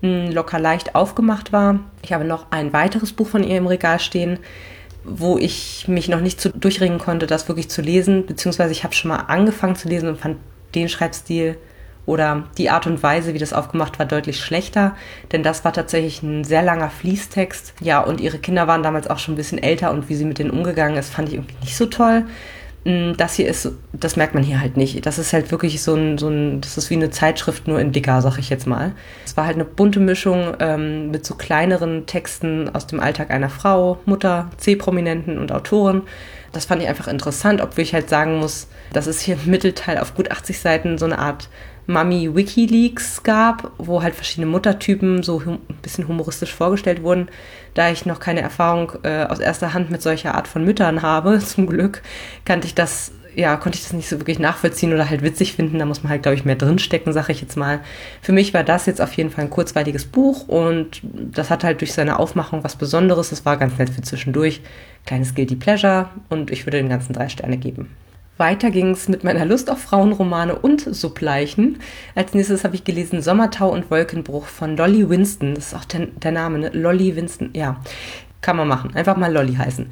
hm, 0.00 0.30
locker 0.30 0.60
leicht 0.60 0.94
aufgemacht 0.94 1.52
war. 1.52 1.80
Ich 2.02 2.12
habe 2.12 2.24
noch 2.24 2.52
ein 2.52 2.72
weiteres 2.72 3.12
Buch 3.12 3.26
von 3.26 3.42
ihr 3.42 3.56
im 3.56 3.66
Regal 3.66 3.98
stehen 3.98 4.38
wo 5.04 5.38
ich 5.38 5.86
mich 5.86 6.08
noch 6.08 6.20
nicht 6.20 6.40
zu 6.40 6.50
durchringen 6.50 6.98
konnte, 6.98 7.26
das 7.26 7.48
wirklich 7.48 7.68
zu 7.68 7.82
lesen, 7.82 8.26
beziehungsweise 8.26 8.72
ich 8.72 8.84
habe 8.84 8.94
schon 8.94 9.10
mal 9.10 9.18
angefangen 9.18 9.76
zu 9.76 9.88
lesen 9.88 10.08
und 10.08 10.18
fand 10.18 10.38
den 10.74 10.88
Schreibstil 10.88 11.56
oder 12.06 12.44
die 12.58 12.70
Art 12.70 12.86
und 12.86 13.02
Weise, 13.02 13.34
wie 13.34 13.38
das 13.38 13.52
aufgemacht 13.52 13.98
war, 13.98 14.06
deutlich 14.06 14.40
schlechter, 14.40 14.96
denn 15.32 15.42
das 15.42 15.64
war 15.64 15.72
tatsächlich 15.72 16.22
ein 16.22 16.44
sehr 16.44 16.62
langer 16.62 16.90
Fließtext. 16.90 17.74
Ja, 17.80 18.00
und 18.00 18.20
ihre 18.20 18.38
Kinder 18.38 18.66
waren 18.66 18.82
damals 18.82 19.08
auch 19.08 19.18
schon 19.18 19.34
ein 19.34 19.38
bisschen 19.38 19.62
älter 19.62 19.90
und 19.90 20.08
wie 20.08 20.14
sie 20.14 20.24
mit 20.24 20.38
denen 20.38 20.50
umgegangen 20.50 20.96
ist, 20.96 21.10
fand 21.10 21.28
ich 21.28 21.34
irgendwie 21.34 21.56
nicht 21.60 21.76
so 21.76 21.86
toll. 21.86 22.24
Mm, 22.84 23.12
das 23.16 23.34
hier 23.34 23.48
ist, 23.48 23.70
das 23.92 24.16
merkt 24.16 24.34
man 24.34 24.42
hier 24.42 24.60
halt 24.60 24.76
nicht. 24.76 25.04
Das 25.06 25.18
ist 25.18 25.32
halt 25.32 25.50
wirklich 25.50 25.82
so 25.82 25.94
ein, 25.94 26.18
so 26.18 26.28
ein 26.28 26.60
das 26.60 26.76
ist 26.76 26.90
wie 26.90 26.94
eine 26.94 27.10
Zeitschrift, 27.10 27.66
nur 27.66 27.80
in 27.80 27.92
dicker, 27.92 28.20
sag 28.20 28.38
ich 28.38 28.50
jetzt 28.50 28.66
mal. 28.66 28.92
Es 29.24 29.36
war 29.36 29.46
halt 29.46 29.56
eine 29.56 29.64
bunte 29.64 30.00
Mischung 30.00 30.54
ähm, 30.60 31.10
mit 31.10 31.24
so 31.24 31.34
kleineren 31.34 32.06
Texten 32.06 32.68
aus 32.74 32.86
dem 32.86 33.00
Alltag 33.00 33.30
einer 33.30 33.50
Frau, 33.50 33.98
Mutter, 34.04 34.50
C-Prominenten 34.58 35.38
und 35.38 35.50
Autoren. 35.50 36.02
Das 36.52 36.66
fand 36.66 36.82
ich 36.82 36.88
einfach 36.88 37.08
interessant, 37.08 37.60
obwohl 37.60 37.82
ich 37.82 37.94
halt 37.94 38.08
sagen 38.08 38.38
muss, 38.38 38.68
dass 38.92 39.06
es 39.06 39.20
hier 39.20 39.36
im 39.42 39.50
Mittelteil 39.50 39.98
auf 39.98 40.14
gut 40.14 40.30
80 40.30 40.60
Seiten 40.60 40.98
so 40.98 41.06
eine 41.06 41.18
Art 41.18 41.48
Mami 41.86 42.34
Wikileaks 42.34 43.22
gab, 43.22 43.72
wo 43.76 44.02
halt 44.02 44.14
verschiedene 44.14 44.46
Muttertypen 44.46 45.22
so 45.22 45.40
ein 45.40 45.58
bisschen 45.82 46.08
humoristisch 46.08 46.54
vorgestellt 46.54 47.02
wurden. 47.02 47.28
Da 47.74 47.90
ich 47.90 48.06
noch 48.06 48.20
keine 48.20 48.40
Erfahrung 48.40 48.92
äh, 49.02 49.24
aus 49.24 49.40
erster 49.40 49.74
Hand 49.74 49.90
mit 49.90 50.00
solcher 50.00 50.34
Art 50.34 50.48
von 50.48 50.64
Müttern 50.64 51.02
habe, 51.02 51.38
zum 51.40 51.66
Glück, 51.66 52.02
kannte 52.44 52.66
ich 52.66 52.74
das, 52.74 53.12
ja, 53.34 53.56
konnte 53.56 53.76
ich 53.76 53.84
das 53.84 53.92
nicht 53.92 54.08
so 54.08 54.20
wirklich 54.20 54.38
nachvollziehen 54.38 54.92
oder 54.92 55.10
halt 55.10 55.22
witzig 55.22 55.54
finden. 55.54 55.78
Da 55.78 55.84
muss 55.84 56.02
man 56.02 56.10
halt, 56.10 56.22
glaube 56.22 56.36
ich, 56.36 56.44
mehr 56.44 56.56
drinstecken, 56.56 57.12
sage 57.12 57.32
ich 57.32 57.40
jetzt 57.40 57.56
mal. 57.56 57.80
Für 58.22 58.32
mich 58.32 58.54
war 58.54 58.64
das 58.64 58.86
jetzt 58.86 59.00
auf 59.00 59.12
jeden 59.14 59.30
Fall 59.30 59.44
ein 59.44 59.50
kurzweiliges 59.50 60.06
Buch 60.06 60.48
und 60.48 61.00
das 61.02 61.50
hat 61.50 61.64
halt 61.64 61.80
durch 61.80 61.92
seine 61.92 62.18
Aufmachung 62.18 62.62
was 62.62 62.76
Besonderes. 62.76 63.30
Das 63.30 63.44
war 63.44 63.56
ganz 63.56 63.76
nett 63.78 63.90
für 63.90 64.02
zwischendurch. 64.02 64.60
Kleines 65.06 65.34
Guilty 65.34 65.56
Pleasure 65.56 66.08
und 66.30 66.50
ich 66.50 66.64
würde 66.64 66.78
den 66.78 66.88
ganzen 66.88 67.12
drei 67.12 67.28
Sterne 67.28 67.58
geben. 67.58 67.90
Weiter 68.36 68.70
ging 68.70 68.90
es 68.90 69.08
mit 69.08 69.22
meiner 69.22 69.44
Lust 69.44 69.70
auf 69.70 69.80
Frauenromane 69.80 70.56
und 70.56 70.80
Subleichen. 70.80 71.78
Als 72.14 72.34
nächstes 72.34 72.64
habe 72.64 72.74
ich 72.74 72.84
gelesen 72.84 73.22
Sommertau 73.22 73.70
und 73.70 73.90
Wolkenbruch 73.90 74.46
von 74.46 74.76
Lolly 74.76 75.08
Winston. 75.08 75.54
Das 75.54 75.68
ist 75.68 75.74
auch 75.74 75.84
der, 75.84 76.06
der 76.06 76.32
Name, 76.32 76.58
ne? 76.58 76.70
Lolly 76.72 77.14
Winston. 77.14 77.50
Ja, 77.54 77.80
kann 78.40 78.56
man 78.56 78.68
machen. 78.68 78.94
Einfach 78.94 79.16
mal 79.16 79.32
Lolly 79.32 79.54
heißen. 79.54 79.86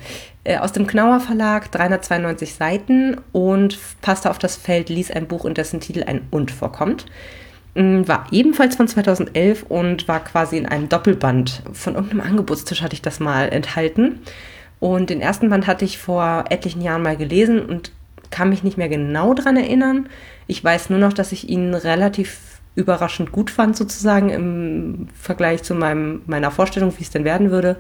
Äh, 0.45 0.59
aus 0.59 0.73
dem 0.73 0.87
Knauer 0.87 1.21
Verlag, 1.21 1.71
392 1.71 2.55
Seiten 2.55 3.17
und 3.31 3.79
passte 4.01 4.29
auf 4.29 4.39
das 4.39 4.57
Feld, 4.57 4.89
ließ 4.89 5.13
ein 5.13 5.29
Buch, 5.29 5.45
in 5.45 5.55
dessen 5.55 5.81
Titel 5.81 6.03
ein 6.03 6.23
Und 6.31 6.51
vorkommt. 6.51 7.07
Mm, 7.75 8.03
war 8.07 8.27
ebenfalls 8.33 8.77
von 8.77 8.89
2011 8.89 9.63
und 9.69 10.09
war 10.09 10.23
quasi 10.23 10.59
in 10.59 10.67
einem 10.67 10.89
Doppelband. 10.89 11.63
Von 11.73 11.95
irgendeinem 11.95 12.23
Angebotstisch 12.23 12.83
hatte 12.83 12.95
ich 12.95 13.03
das 13.03 13.21
mal 13.21 13.49
enthalten. 13.49 14.21
Und 14.81 15.11
den 15.11 15.21
ersten 15.21 15.49
Band 15.49 15.69
hatte 15.69 15.85
ich 15.85 15.99
vor 15.99 16.45
etlichen 16.51 16.83
Jahren 16.83 17.03
mal 17.03 17.17
gelesen 17.17 17.65
und 17.65 17.93
kann 18.33 18.49
mich 18.49 18.65
nicht 18.65 18.79
mehr 18.79 18.89
genau 18.89 19.35
dran 19.35 19.57
erinnern. 19.57 20.09
Ich 20.49 20.65
weiß 20.65 20.91
nur 20.91 20.99
noch, 20.99 21.13
dass 21.13 21.31
ich 21.31 21.49
ihn 21.49 21.73
relativ 21.75 22.61
überraschend 22.75 23.31
gut 23.31 23.51
fand, 23.51 23.77
sozusagen 23.77 24.31
im 24.31 25.09
Vergleich 25.15 25.63
zu 25.63 25.75
meinem, 25.75 26.23
meiner 26.27 26.51
Vorstellung, 26.51 26.93
wie 26.99 27.03
es 27.03 27.11
denn 27.11 27.25
werden 27.25 27.51
würde. 27.53 27.77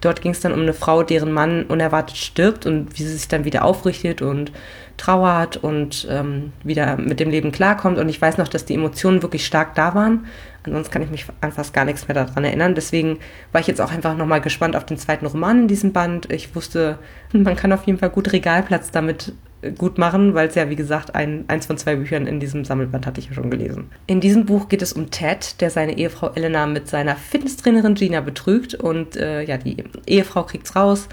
Dort 0.00 0.20
ging 0.20 0.30
es 0.30 0.40
dann 0.40 0.52
um 0.52 0.60
eine 0.60 0.74
Frau, 0.74 1.02
deren 1.02 1.32
Mann 1.32 1.64
unerwartet 1.64 2.16
stirbt 2.16 2.66
und 2.66 2.96
wie 2.96 3.02
sie 3.02 3.16
sich 3.16 3.26
dann 3.26 3.44
wieder 3.44 3.64
aufrichtet 3.64 4.22
und 4.22 4.52
trauert 4.96 5.56
und 5.56 6.06
ähm, 6.08 6.52
wieder 6.62 6.96
mit 6.96 7.18
dem 7.18 7.30
Leben 7.30 7.50
klarkommt. 7.50 7.98
Und 7.98 8.08
ich 8.08 8.20
weiß 8.20 8.38
noch, 8.38 8.48
dass 8.48 8.64
die 8.64 8.74
Emotionen 8.74 9.22
wirklich 9.22 9.44
stark 9.44 9.74
da 9.74 9.94
waren. 9.94 10.26
Ansonsten 10.62 10.92
kann 10.92 11.02
ich 11.02 11.10
mich 11.10 11.26
an 11.40 11.50
fast 11.50 11.72
gar 11.72 11.84
nichts 11.84 12.06
mehr 12.06 12.14
daran 12.14 12.44
erinnern. 12.44 12.76
Deswegen 12.76 13.18
war 13.50 13.60
ich 13.60 13.66
jetzt 13.66 13.80
auch 13.80 13.90
einfach 13.90 14.16
nochmal 14.16 14.40
gespannt 14.40 14.76
auf 14.76 14.86
den 14.86 14.98
zweiten 14.98 15.26
Roman 15.26 15.62
in 15.62 15.68
diesem 15.68 15.92
Band. 15.92 16.30
Ich 16.30 16.54
wusste, 16.54 16.98
man 17.32 17.56
kann 17.56 17.72
auf 17.72 17.84
jeden 17.84 17.98
Fall 17.98 18.10
gut 18.10 18.32
Regalplatz 18.32 18.90
damit 18.92 19.32
gut 19.76 19.98
machen, 19.98 20.34
weil 20.34 20.48
es 20.48 20.54
ja, 20.54 20.70
wie 20.70 20.76
gesagt, 20.76 21.14
ein, 21.14 21.44
eins 21.48 21.66
von 21.66 21.76
zwei 21.78 21.96
Büchern 21.96 22.26
in 22.26 22.38
diesem 22.38 22.64
Sammelband 22.64 23.06
hatte 23.06 23.20
ich 23.20 23.28
ja 23.28 23.34
schon 23.34 23.50
gelesen. 23.50 23.90
In 24.06 24.20
diesem 24.20 24.46
Buch 24.46 24.68
geht 24.68 24.82
es 24.82 24.92
um 24.92 25.10
Ted, 25.10 25.60
der 25.60 25.70
seine 25.70 25.96
Ehefrau 25.96 26.30
Elena 26.34 26.66
mit 26.66 26.88
seiner 26.88 27.16
Fitnesstrainerin 27.16 27.94
Gina 27.94 28.20
betrügt 28.20 28.74
und 28.74 29.16
äh, 29.16 29.42
ja, 29.42 29.56
die 29.56 29.76
Ehefrau 30.06 30.44
kriegt's 30.44 30.76
raus. 30.76 31.08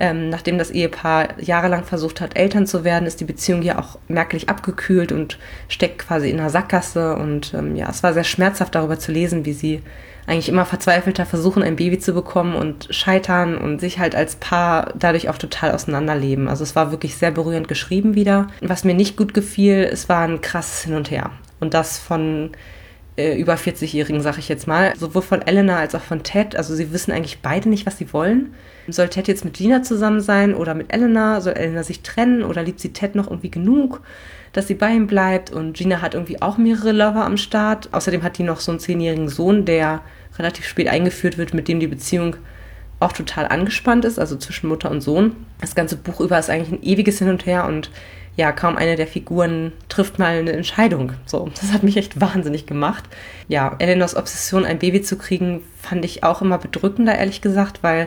Ähm, 0.00 0.28
nachdem 0.28 0.58
das 0.58 0.70
Ehepaar 0.70 1.40
jahrelang 1.40 1.82
versucht 1.82 2.20
hat, 2.20 2.38
Eltern 2.38 2.68
zu 2.68 2.84
werden, 2.84 3.04
ist 3.04 3.20
die 3.20 3.24
Beziehung 3.24 3.62
ja 3.62 3.80
auch 3.80 3.98
merklich 4.06 4.48
abgekühlt 4.48 5.10
und 5.10 5.40
steckt 5.66 5.98
quasi 5.98 6.30
in 6.30 6.38
einer 6.38 6.50
Sackgasse. 6.50 7.16
Und 7.16 7.52
ähm, 7.52 7.74
ja, 7.74 7.90
es 7.90 8.04
war 8.04 8.14
sehr 8.14 8.22
schmerzhaft 8.22 8.76
darüber 8.76 9.00
zu 9.00 9.10
lesen, 9.10 9.44
wie 9.44 9.54
sie 9.54 9.82
eigentlich 10.28 10.48
immer 10.48 10.66
verzweifelter 10.66 11.26
versuchen, 11.26 11.62
ein 11.62 11.76
Baby 11.76 11.98
zu 11.98 12.12
bekommen 12.12 12.54
und 12.54 12.88
scheitern 12.90 13.56
und 13.56 13.80
sich 13.80 13.98
halt 13.98 14.14
als 14.14 14.36
Paar 14.36 14.92
dadurch 14.98 15.28
auch 15.28 15.38
total 15.38 15.72
auseinanderleben. 15.72 16.48
Also 16.48 16.62
es 16.62 16.76
war 16.76 16.90
wirklich 16.90 17.16
sehr 17.16 17.30
berührend 17.30 17.66
geschrieben 17.66 18.14
wieder. 18.14 18.48
Was 18.60 18.84
mir 18.84 18.94
nicht 18.94 19.16
gut 19.16 19.32
gefiel, 19.32 19.88
es 19.90 20.08
war 20.08 20.22
ein 20.22 20.40
krasses 20.40 20.84
Hin 20.84 20.94
und 20.94 21.10
Her. 21.10 21.30
Und 21.60 21.74
das 21.74 21.98
von 21.98 22.50
äh, 23.18 23.36
über 23.36 23.54
40-Jährigen, 23.54 24.22
sag 24.22 24.38
ich 24.38 24.48
jetzt 24.48 24.66
mal. 24.66 24.94
Sowohl 24.96 25.22
von 25.22 25.42
Elena 25.42 25.78
als 25.78 25.94
auch 25.94 26.00
von 26.00 26.22
Ted. 26.22 26.56
Also 26.56 26.74
sie 26.74 26.92
wissen 26.92 27.12
eigentlich 27.12 27.40
beide 27.42 27.68
nicht, 27.68 27.84
was 27.84 27.98
sie 27.98 28.12
wollen. 28.12 28.54
Soll 28.88 29.08
Ted 29.08 29.28
jetzt 29.28 29.44
mit 29.44 29.54
Gina 29.54 29.82
zusammen 29.82 30.20
sein 30.20 30.54
oder 30.54 30.74
mit 30.74 30.94
Elena? 30.94 31.40
Soll 31.40 31.52
Elena 31.54 31.82
sich 31.82 32.00
trennen 32.00 32.42
oder 32.42 32.62
liebt 32.62 32.80
sie 32.80 32.92
Ted 32.92 33.14
noch 33.14 33.26
irgendwie 33.26 33.50
genug? 33.50 34.00
dass 34.52 34.66
sie 34.66 34.74
bei 34.74 34.92
ihm 34.92 35.06
bleibt 35.06 35.50
und 35.50 35.76
Gina 35.76 36.00
hat 36.00 36.14
irgendwie 36.14 36.40
auch 36.40 36.58
mehrere 36.58 36.92
Lover 36.92 37.24
am 37.24 37.36
Start. 37.36 37.90
Außerdem 37.92 38.22
hat 38.22 38.38
die 38.38 38.42
noch 38.42 38.60
so 38.60 38.72
einen 38.72 38.80
zehnjährigen 38.80 39.28
Sohn, 39.28 39.64
der 39.64 40.00
relativ 40.38 40.66
spät 40.66 40.88
eingeführt 40.88 41.38
wird, 41.38 41.54
mit 41.54 41.68
dem 41.68 41.80
die 41.80 41.86
Beziehung 41.86 42.36
auch 43.00 43.12
total 43.12 43.46
angespannt 43.46 44.04
ist, 44.04 44.18
also 44.18 44.36
zwischen 44.36 44.68
Mutter 44.68 44.90
und 44.90 45.00
Sohn. 45.00 45.36
Das 45.60 45.74
ganze 45.74 45.96
Buch 45.96 46.20
über 46.20 46.38
ist 46.38 46.50
eigentlich 46.50 46.80
ein 46.80 46.82
ewiges 46.82 47.18
Hin 47.18 47.28
und 47.28 47.46
Her 47.46 47.66
und 47.66 47.90
ja, 48.38 48.52
kaum 48.52 48.76
eine 48.76 48.94
der 48.94 49.08
Figuren 49.08 49.72
trifft 49.88 50.20
mal 50.20 50.38
eine 50.38 50.52
Entscheidung. 50.52 51.12
So, 51.26 51.50
das 51.60 51.72
hat 51.72 51.82
mich 51.82 51.96
echt 51.96 52.20
wahnsinnig 52.20 52.66
gemacht. 52.66 53.02
Ja, 53.48 53.74
Eleanors 53.80 54.14
Obsession, 54.14 54.64
ein 54.64 54.78
Baby 54.78 55.02
zu 55.02 55.18
kriegen, 55.18 55.62
fand 55.82 56.04
ich 56.04 56.22
auch 56.22 56.40
immer 56.40 56.58
bedrückender, 56.58 57.18
ehrlich 57.18 57.40
gesagt, 57.40 57.82
weil 57.82 58.06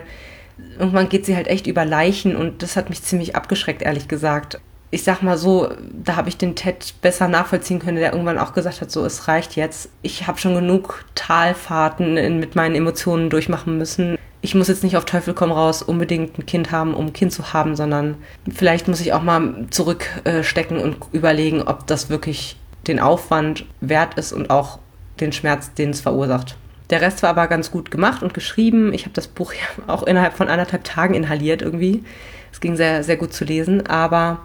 irgendwann 0.78 1.10
geht 1.10 1.26
sie 1.26 1.36
halt 1.36 1.48
echt 1.48 1.66
über 1.66 1.84
Leichen 1.84 2.34
und 2.34 2.62
das 2.62 2.76
hat 2.76 2.88
mich 2.88 3.02
ziemlich 3.02 3.36
abgeschreckt, 3.36 3.82
ehrlich 3.82 4.08
gesagt 4.08 4.58
ich 4.94 5.04
sag 5.04 5.22
mal 5.22 5.38
so, 5.38 5.70
da 6.04 6.16
habe 6.16 6.28
ich 6.28 6.36
den 6.36 6.54
Ted 6.54 6.92
besser 7.00 7.26
nachvollziehen 7.26 7.78
können, 7.78 7.96
der 7.96 8.12
irgendwann 8.12 8.38
auch 8.38 8.52
gesagt 8.52 8.82
hat, 8.82 8.90
so 8.90 9.06
es 9.06 9.26
reicht 9.26 9.56
jetzt. 9.56 9.88
Ich 10.02 10.26
habe 10.26 10.38
schon 10.38 10.54
genug 10.54 11.06
Talfahrten 11.14 12.18
in, 12.18 12.38
mit 12.38 12.56
meinen 12.56 12.74
Emotionen 12.74 13.30
durchmachen 13.30 13.78
müssen. 13.78 14.18
Ich 14.44 14.56
muss 14.56 14.68
jetzt 14.68 14.82
nicht 14.82 14.96
auf 14.96 15.04
Teufel 15.04 15.34
komm 15.34 15.52
raus 15.52 15.82
unbedingt 15.82 16.36
ein 16.36 16.46
Kind 16.46 16.72
haben, 16.72 16.94
um 16.94 17.06
ein 17.06 17.12
Kind 17.12 17.32
zu 17.32 17.52
haben, 17.52 17.76
sondern 17.76 18.16
vielleicht 18.52 18.88
muss 18.88 19.00
ich 19.00 19.12
auch 19.12 19.22
mal 19.22 19.66
zurückstecken 19.70 20.78
und 20.78 20.96
überlegen, 21.12 21.62
ob 21.62 21.86
das 21.86 22.10
wirklich 22.10 22.56
den 22.88 22.98
Aufwand 22.98 23.64
wert 23.80 24.14
ist 24.14 24.32
und 24.32 24.50
auch 24.50 24.80
den 25.20 25.32
Schmerz, 25.32 25.72
den 25.74 25.90
es 25.90 26.00
verursacht. 26.00 26.56
Der 26.90 27.00
Rest 27.00 27.22
war 27.22 27.30
aber 27.30 27.46
ganz 27.46 27.70
gut 27.70 27.90
gemacht 27.90 28.22
und 28.22 28.34
geschrieben. 28.34 28.92
Ich 28.92 29.04
habe 29.04 29.14
das 29.14 29.28
Buch 29.28 29.52
ja 29.86 29.92
auch 29.92 30.02
innerhalb 30.02 30.34
von 30.34 30.48
anderthalb 30.48 30.84
Tagen 30.84 31.14
inhaliert 31.14 31.62
irgendwie. 31.62 32.04
Es 32.52 32.60
ging 32.60 32.76
sehr, 32.76 33.02
sehr 33.04 33.16
gut 33.16 33.32
zu 33.32 33.44
lesen, 33.44 33.86
aber 33.86 34.40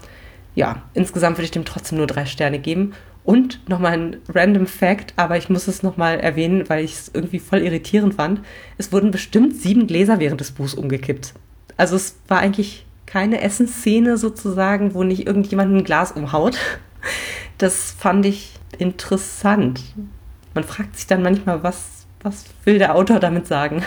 ja, 0.55 0.83
insgesamt 0.93 1.37
würde 1.37 1.45
ich 1.45 1.51
dem 1.51 1.65
trotzdem 1.65 1.97
nur 1.97 2.07
drei 2.07 2.25
Sterne 2.25 2.59
geben. 2.59 2.93
Und 3.27 3.59
nochmal 3.67 3.91
ein 3.91 4.17
random 4.29 4.67
Fact, 4.67 5.11
aber 5.17 5.35
ich 5.35 5.49
muss 5.49 5.67
es 5.67 5.83
nochmal 5.83 6.17
erwähnen, 6.17 6.69
weil 6.69 6.85
ich 6.85 6.93
es 6.93 7.11
irgendwie 7.13 7.39
voll 7.39 7.59
irritierend 7.59 8.13
fand. 8.13 8.39
Es 8.77 8.93
wurden 8.93 9.11
bestimmt 9.11 9.53
sieben 9.53 9.85
Gläser 9.85 10.21
während 10.21 10.39
des 10.39 10.51
Buchs 10.51 10.73
umgekippt. 10.73 11.33
Also 11.75 11.97
es 11.97 12.15
war 12.29 12.39
eigentlich 12.39 12.85
keine 13.05 13.41
Essensszene 13.41 14.15
sozusagen, 14.17 14.93
wo 14.93 15.03
nicht 15.03 15.27
irgendjemand 15.27 15.75
ein 15.75 15.83
Glas 15.83 16.13
umhaut. 16.13 16.57
Das 17.57 17.91
fand 17.91 18.25
ich 18.25 18.53
interessant. 18.77 19.81
Man 20.53 20.63
fragt 20.63 20.95
sich 20.95 21.07
dann 21.07 21.21
manchmal, 21.21 21.63
was, 21.63 22.05
was 22.23 22.45
will 22.63 22.77
der 22.77 22.95
Autor 22.95 23.19
damit 23.19 23.45
sagen? 23.45 23.83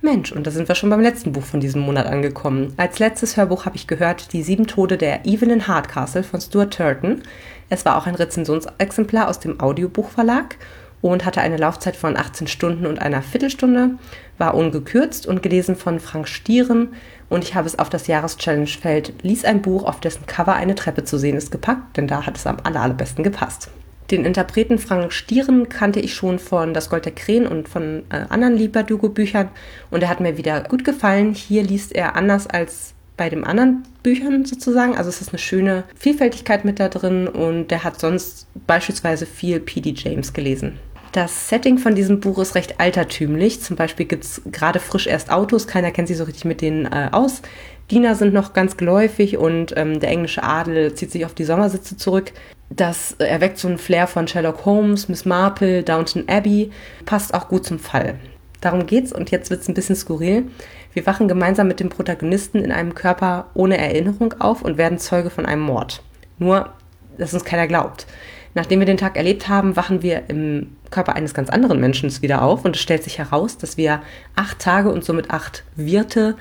Mensch, 0.00 0.30
und 0.30 0.46
da 0.46 0.52
sind 0.52 0.68
wir 0.68 0.76
schon 0.76 0.90
beim 0.90 1.00
letzten 1.00 1.32
Buch 1.32 1.42
von 1.42 1.58
diesem 1.58 1.80
Monat 1.80 2.06
angekommen. 2.06 2.72
Als 2.76 3.00
letztes 3.00 3.36
Hörbuch 3.36 3.66
habe 3.66 3.74
ich 3.74 3.88
gehört 3.88 4.32
Die 4.32 4.44
sieben 4.44 4.68
Tode 4.68 4.96
der 4.96 5.26
Evelyn 5.26 5.66
Hardcastle 5.66 6.22
von 6.22 6.40
Stuart 6.40 6.72
Turton. 6.72 7.22
Es 7.68 7.84
war 7.84 7.96
auch 7.96 8.06
ein 8.06 8.14
Rezensionsexemplar 8.14 9.28
aus 9.28 9.40
dem 9.40 9.58
Audiobuchverlag 9.58 10.56
und 11.00 11.24
hatte 11.24 11.40
eine 11.40 11.56
Laufzeit 11.56 11.96
von 11.96 12.16
18 12.16 12.46
Stunden 12.46 12.86
und 12.86 13.00
einer 13.00 13.22
Viertelstunde, 13.22 13.90
war 14.38 14.54
ungekürzt 14.54 15.26
und 15.26 15.42
gelesen 15.42 15.74
von 15.74 15.98
Frank 15.98 16.28
Stieren 16.28 16.94
und 17.28 17.42
ich 17.42 17.54
habe 17.56 17.66
es 17.66 17.78
auf 17.78 17.90
das 17.90 18.06
Jahreschallenge-Feld 18.06 19.14
Lies 19.22 19.44
ein 19.44 19.62
Buch, 19.62 19.84
auf 19.84 20.00
dessen 20.00 20.26
Cover 20.26 20.54
eine 20.54 20.74
Treppe 20.76 21.04
zu 21.04 21.18
sehen 21.18 21.36
ist, 21.36 21.50
gepackt, 21.50 21.96
denn 21.96 22.06
da 22.06 22.24
hat 22.24 22.36
es 22.36 22.46
am 22.46 22.58
aller, 22.62 22.82
allerbesten 22.82 23.24
gepasst. 23.24 23.68
Den 24.10 24.24
Interpreten 24.24 24.78
Frank 24.78 25.12
Stieren 25.12 25.68
kannte 25.68 26.00
ich 26.00 26.14
schon 26.14 26.38
von 26.38 26.72
Das 26.72 26.88
Gold 26.88 27.04
der 27.04 27.14
Krähen 27.14 27.46
und 27.46 27.68
von 27.68 28.04
äh, 28.08 28.24
anderen 28.30 28.56
Lieberdugo-Büchern 28.56 29.50
und 29.90 30.02
er 30.02 30.08
hat 30.08 30.20
mir 30.20 30.38
wieder 30.38 30.62
gut 30.62 30.82
gefallen. 30.82 31.34
Hier 31.34 31.62
liest 31.62 31.94
er 31.94 32.16
anders 32.16 32.46
als 32.46 32.94
bei 33.18 33.28
den 33.28 33.44
anderen 33.44 33.82
Büchern 34.02 34.46
sozusagen. 34.46 34.96
Also 34.96 35.10
es 35.10 35.20
ist 35.20 35.30
eine 35.30 35.38
schöne 35.38 35.84
Vielfältigkeit 35.94 36.64
mit 36.64 36.80
da 36.80 36.88
drin 36.88 37.28
und 37.28 37.70
der 37.70 37.84
hat 37.84 38.00
sonst 38.00 38.46
beispielsweise 38.66 39.26
viel 39.26 39.60
P.D. 39.60 39.92
James 39.94 40.32
gelesen. 40.32 40.78
Das 41.12 41.50
Setting 41.50 41.76
von 41.76 41.94
diesem 41.94 42.20
Buch 42.20 42.38
ist 42.38 42.54
recht 42.54 42.80
altertümlich. 42.80 43.60
Zum 43.60 43.76
Beispiel 43.76 44.06
gibt 44.06 44.24
es 44.24 44.40
gerade 44.50 44.78
frisch 44.78 45.06
erst 45.06 45.30
Autos, 45.30 45.66
keiner 45.66 45.90
kennt 45.90 46.08
sich 46.08 46.16
so 46.16 46.24
richtig 46.24 46.46
mit 46.46 46.62
denen 46.62 46.86
äh, 46.86 47.08
aus. 47.12 47.42
Diener 47.90 48.14
sind 48.14 48.32
noch 48.32 48.54
ganz 48.54 48.78
geläufig 48.78 49.36
und 49.36 49.74
ähm, 49.76 50.00
der 50.00 50.10
englische 50.10 50.42
Adel 50.42 50.94
zieht 50.94 51.10
sich 51.10 51.26
auf 51.26 51.34
die 51.34 51.44
Sommersitze 51.44 51.96
zurück. 51.96 52.32
Das 52.70 53.12
erweckt 53.18 53.58
so 53.58 53.68
einen 53.68 53.78
Flair 53.78 54.06
von 54.06 54.28
Sherlock 54.28 54.64
Holmes, 54.64 55.08
Miss 55.08 55.24
Marple, 55.24 55.82
Downton 55.82 56.24
Abbey, 56.28 56.70
passt 57.06 57.32
auch 57.32 57.48
gut 57.48 57.64
zum 57.64 57.78
Fall. 57.78 58.16
Darum 58.60 58.86
geht's 58.86 59.12
und 59.12 59.30
jetzt 59.30 59.50
wird's 59.50 59.68
ein 59.68 59.74
bisschen 59.74 59.96
skurril. 59.96 60.50
Wir 60.92 61.06
wachen 61.06 61.28
gemeinsam 61.28 61.68
mit 61.68 61.80
dem 61.80 61.88
Protagonisten 61.88 62.62
in 62.64 62.72
einem 62.72 62.94
Körper 62.94 63.46
ohne 63.54 63.78
Erinnerung 63.78 64.34
auf 64.40 64.62
und 64.62 64.78
werden 64.78 64.98
Zeuge 64.98 65.30
von 65.30 65.46
einem 65.46 65.62
Mord. 65.62 66.02
Nur, 66.38 66.72
dass 67.16 67.34
uns 67.34 67.44
keiner 67.44 67.66
glaubt. 67.66 68.06
Nachdem 68.54 68.80
wir 68.80 68.86
den 68.86 68.96
Tag 68.96 69.16
erlebt 69.16 69.48
haben, 69.48 69.76
wachen 69.76 70.02
wir 70.02 70.28
im 70.28 70.76
Körper 70.90 71.14
eines 71.14 71.34
ganz 71.34 71.50
anderen 71.50 71.80
Menschen 71.80 72.10
wieder 72.22 72.42
auf 72.42 72.64
und 72.64 72.74
es 72.74 72.82
stellt 72.82 73.04
sich 73.04 73.18
heraus, 73.18 73.58
dass 73.58 73.76
wir 73.76 74.02
acht 74.34 74.58
Tage 74.58 74.90
und 74.90 75.04
somit 75.04 75.30
acht 75.30 75.64
Wirte 75.76 76.36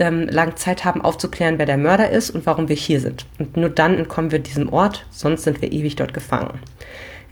ähm, 0.00 0.26
lang 0.28 0.56
Zeit 0.56 0.84
haben 0.84 1.02
aufzuklären, 1.02 1.58
wer 1.58 1.66
der 1.66 1.76
Mörder 1.76 2.10
ist 2.10 2.30
und 2.30 2.46
warum 2.46 2.68
wir 2.68 2.76
hier 2.76 3.00
sind. 3.00 3.26
Und 3.38 3.56
nur 3.56 3.70
dann 3.70 3.96
entkommen 3.96 4.32
wir 4.32 4.38
diesem 4.38 4.72
Ort, 4.72 5.06
sonst 5.10 5.44
sind 5.44 5.62
wir 5.62 5.70
ewig 5.70 5.96
dort 5.96 6.14
gefangen. 6.14 6.58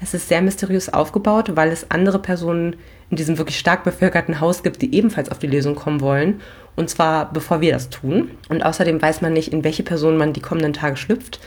Es 0.01 0.15
ist 0.15 0.29
sehr 0.29 0.43
mysteriös 0.43 0.93
aufgebaut, 0.93 1.57
weil 1.57 1.71
es 1.71 1.91
andere 1.91 2.21
Personen 2.21 2.77
in 3.11 3.17
diesem 3.17 3.39
wirklich 3.39 3.59
stark 3.59 3.85
bevölkerten 3.85 4.41
Haus 4.41 4.63
gibt, 4.63 4.81
die 4.81 4.95
ebenfalls 4.95 5.31
auf 5.31 5.39
die 5.39 5.49
Lesung 5.49 5.75
kommen 5.75 6.01
wollen. 6.01 6.41
Und 6.77 6.89
zwar 6.89 7.33
bevor 7.33 7.61
wir 7.61 7.73
das 7.73 7.91
tun. 7.91 8.31
Und 8.49 8.63
außerdem 8.65 9.03
weiß 9.03 9.23
man 9.23 9.33
nicht, 9.33 9.53
in 9.53 9.65
welche 9.65 9.83
Person 9.83 10.17
man 10.17 10.33
die 10.33 10.41
kommenden 10.41 10.73
Tage 10.73 10.97
schlüpft. 10.97 11.41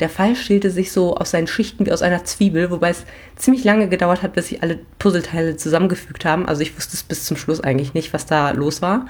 Der 0.00 0.08
Fall 0.08 0.36
schälte 0.36 0.70
sich 0.70 0.92
so 0.92 1.16
aus 1.16 1.32
seinen 1.32 1.48
Schichten 1.48 1.84
wie 1.84 1.92
aus 1.92 2.02
einer 2.02 2.24
Zwiebel, 2.24 2.70
wobei 2.70 2.90
es 2.90 3.04
ziemlich 3.36 3.64
lange 3.64 3.88
gedauert 3.88 4.22
hat, 4.22 4.32
bis 4.32 4.46
sie 4.46 4.62
alle 4.62 4.78
Puzzleteile 4.98 5.56
zusammengefügt 5.56 6.24
haben. 6.24 6.46
Also 6.46 6.62
ich 6.62 6.76
wusste 6.76 6.94
es 6.96 7.02
bis 7.02 7.24
zum 7.24 7.36
Schluss 7.36 7.60
eigentlich 7.60 7.94
nicht, 7.94 8.12
was 8.12 8.24
da 8.24 8.52
los 8.52 8.80
war. 8.80 9.06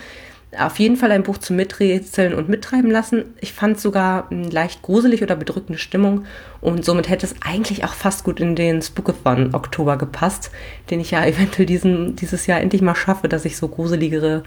Auf 0.56 0.78
jeden 0.78 0.96
Fall 0.96 1.12
ein 1.12 1.24
Buch 1.24 1.37
zum 1.37 1.56
Miträtseln 1.56 2.32
und 2.32 2.48
Mittreiben 2.48 2.90
lassen. 2.90 3.34
Ich 3.38 3.52
fand 3.52 3.78
sogar 3.78 4.30
eine 4.30 4.48
leicht 4.48 4.80
gruselig 4.80 5.22
oder 5.22 5.37
bedrückende 5.37 5.78
Stimmung 5.78 6.24
und 6.62 6.87
somit 6.87 7.11
hätte 7.11 7.26
es 7.26 7.34
eigentlich 7.42 7.84
auch 7.84 7.92
fast 7.92 8.24
gut 8.24 8.40
in 8.40 8.56
den 8.56 8.80
Spookathon 8.80 9.54
Oktober 9.54 9.98
gepasst, 9.98 10.50
den 10.88 11.00
ich 11.00 11.11
ja 11.11 11.24
eventuell 11.26 11.66
diesen, 11.66 12.16
dieses 12.16 12.46
Jahr 12.46 12.61
endlich 12.61 12.80
mal 12.80 12.94
schaffe, 12.94 13.28
dass 13.28 13.44
ich 13.44 13.58
so 13.58 13.68
gruseligere 13.68 14.42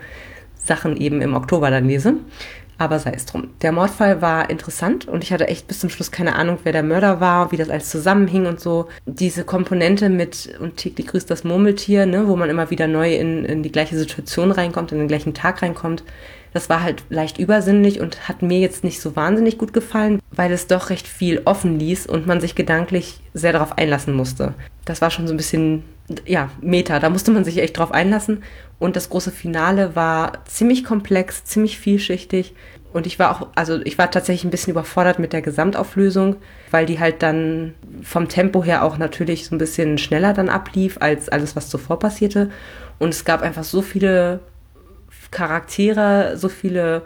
Sachen 0.55 0.97
eben 0.97 1.21
im 1.21 1.35
Oktober 1.35 1.69
dann 1.69 1.87
lese. 1.87 2.15
Aber 2.81 2.97
sei 2.97 3.11
es 3.11 3.27
drum. 3.27 3.49
Der 3.61 3.71
Mordfall 3.71 4.23
war 4.23 4.49
interessant 4.49 5.07
und 5.07 5.23
ich 5.23 5.31
hatte 5.31 5.47
echt 5.47 5.67
bis 5.67 5.81
zum 5.81 5.91
Schluss 5.91 6.09
keine 6.09 6.35
Ahnung, 6.35 6.57
wer 6.63 6.71
der 6.71 6.81
Mörder 6.81 7.19
war, 7.19 7.51
wie 7.51 7.57
das 7.57 7.69
alles 7.69 7.91
zusammenhing 7.91 8.47
und 8.47 8.59
so. 8.59 8.87
Diese 9.05 9.43
Komponente 9.43 10.09
mit 10.09 10.57
und 10.59 10.77
täglich 10.77 11.05
grüßt 11.05 11.29
das 11.29 11.43
Murmeltier, 11.43 12.07
ne, 12.07 12.27
wo 12.27 12.35
man 12.35 12.49
immer 12.49 12.71
wieder 12.71 12.87
neu 12.87 13.13
in, 13.13 13.45
in 13.45 13.61
die 13.61 13.71
gleiche 13.71 13.95
Situation 13.95 14.49
reinkommt, 14.49 14.91
in 14.91 14.97
den 14.97 15.07
gleichen 15.07 15.35
Tag 15.35 15.61
reinkommt. 15.61 16.03
Das 16.53 16.69
war 16.69 16.81
halt 16.81 17.03
leicht 17.09 17.37
übersinnlich 17.37 18.01
und 18.01 18.27
hat 18.27 18.41
mir 18.41 18.59
jetzt 18.59 18.83
nicht 18.83 19.01
so 19.01 19.15
wahnsinnig 19.15 19.57
gut 19.57 19.73
gefallen, 19.73 20.19
weil 20.31 20.51
es 20.51 20.67
doch 20.67 20.89
recht 20.89 21.07
viel 21.07 21.41
offen 21.45 21.79
ließ 21.79 22.07
und 22.07 22.27
man 22.27 22.41
sich 22.41 22.55
gedanklich 22.55 23.21
sehr 23.33 23.53
darauf 23.53 23.77
einlassen 23.77 24.13
musste. 24.13 24.53
Das 24.83 25.01
war 25.01 25.11
schon 25.11 25.27
so 25.27 25.33
ein 25.33 25.37
bisschen, 25.37 25.83
ja, 26.25 26.49
Meta. 26.61 26.99
Da 26.99 27.09
musste 27.09 27.31
man 27.31 27.45
sich 27.45 27.59
echt 27.59 27.77
drauf 27.77 27.91
einlassen. 27.91 28.43
Und 28.79 28.95
das 28.95 29.09
große 29.09 29.31
Finale 29.31 29.95
war 29.95 30.43
ziemlich 30.45 30.83
komplex, 30.83 31.45
ziemlich 31.45 31.77
vielschichtig. 31.77 32.53
Und 32.93 33.07
ich 33.07 33.19
war 33.19 33.31
auch, 33.31 33.47
also 33.55 33.79
ich 33.85 33.97
war 33.97 34.11
tatsächlich 34.11 34.43
ein 34.43 34.51
bisschen 34.51 34.71
überfordert 34.71 35.19
mit 35.19 35.31
der 35.31 35.41
Gesamtauflösung, 35.41 36.35
weil 36.71 36.85
die 36.85 36.99
halt 36.99 37.23
dann 37.23 37.73
vom 38.01 38.27
Tempo 38.27 38.63
her 38.63 38.83
auch 38.83 38.97
natürlich 38.97 39.45
so 39.45 39.55
ein 39.55 39.59
bisschen 39.59 39.97
schneller 39.97 40.33
dann 40.33 40.49
ablief 40.49 40.97
als 40.99 41.29
alles, 41.29 41.55
was 41.55 41.69
zuvor 41.69 41.99
passierte. 41.99 42.49
Und 42.99 43.09
es 43.09 43.23
gab 43.23 43.41
einfach 43.41 43.63
so 43.63 43.81
viele 43.81 44.41
Charaktere, 45.31 46.37
so 46.37 46.49
viele 46.49 47.03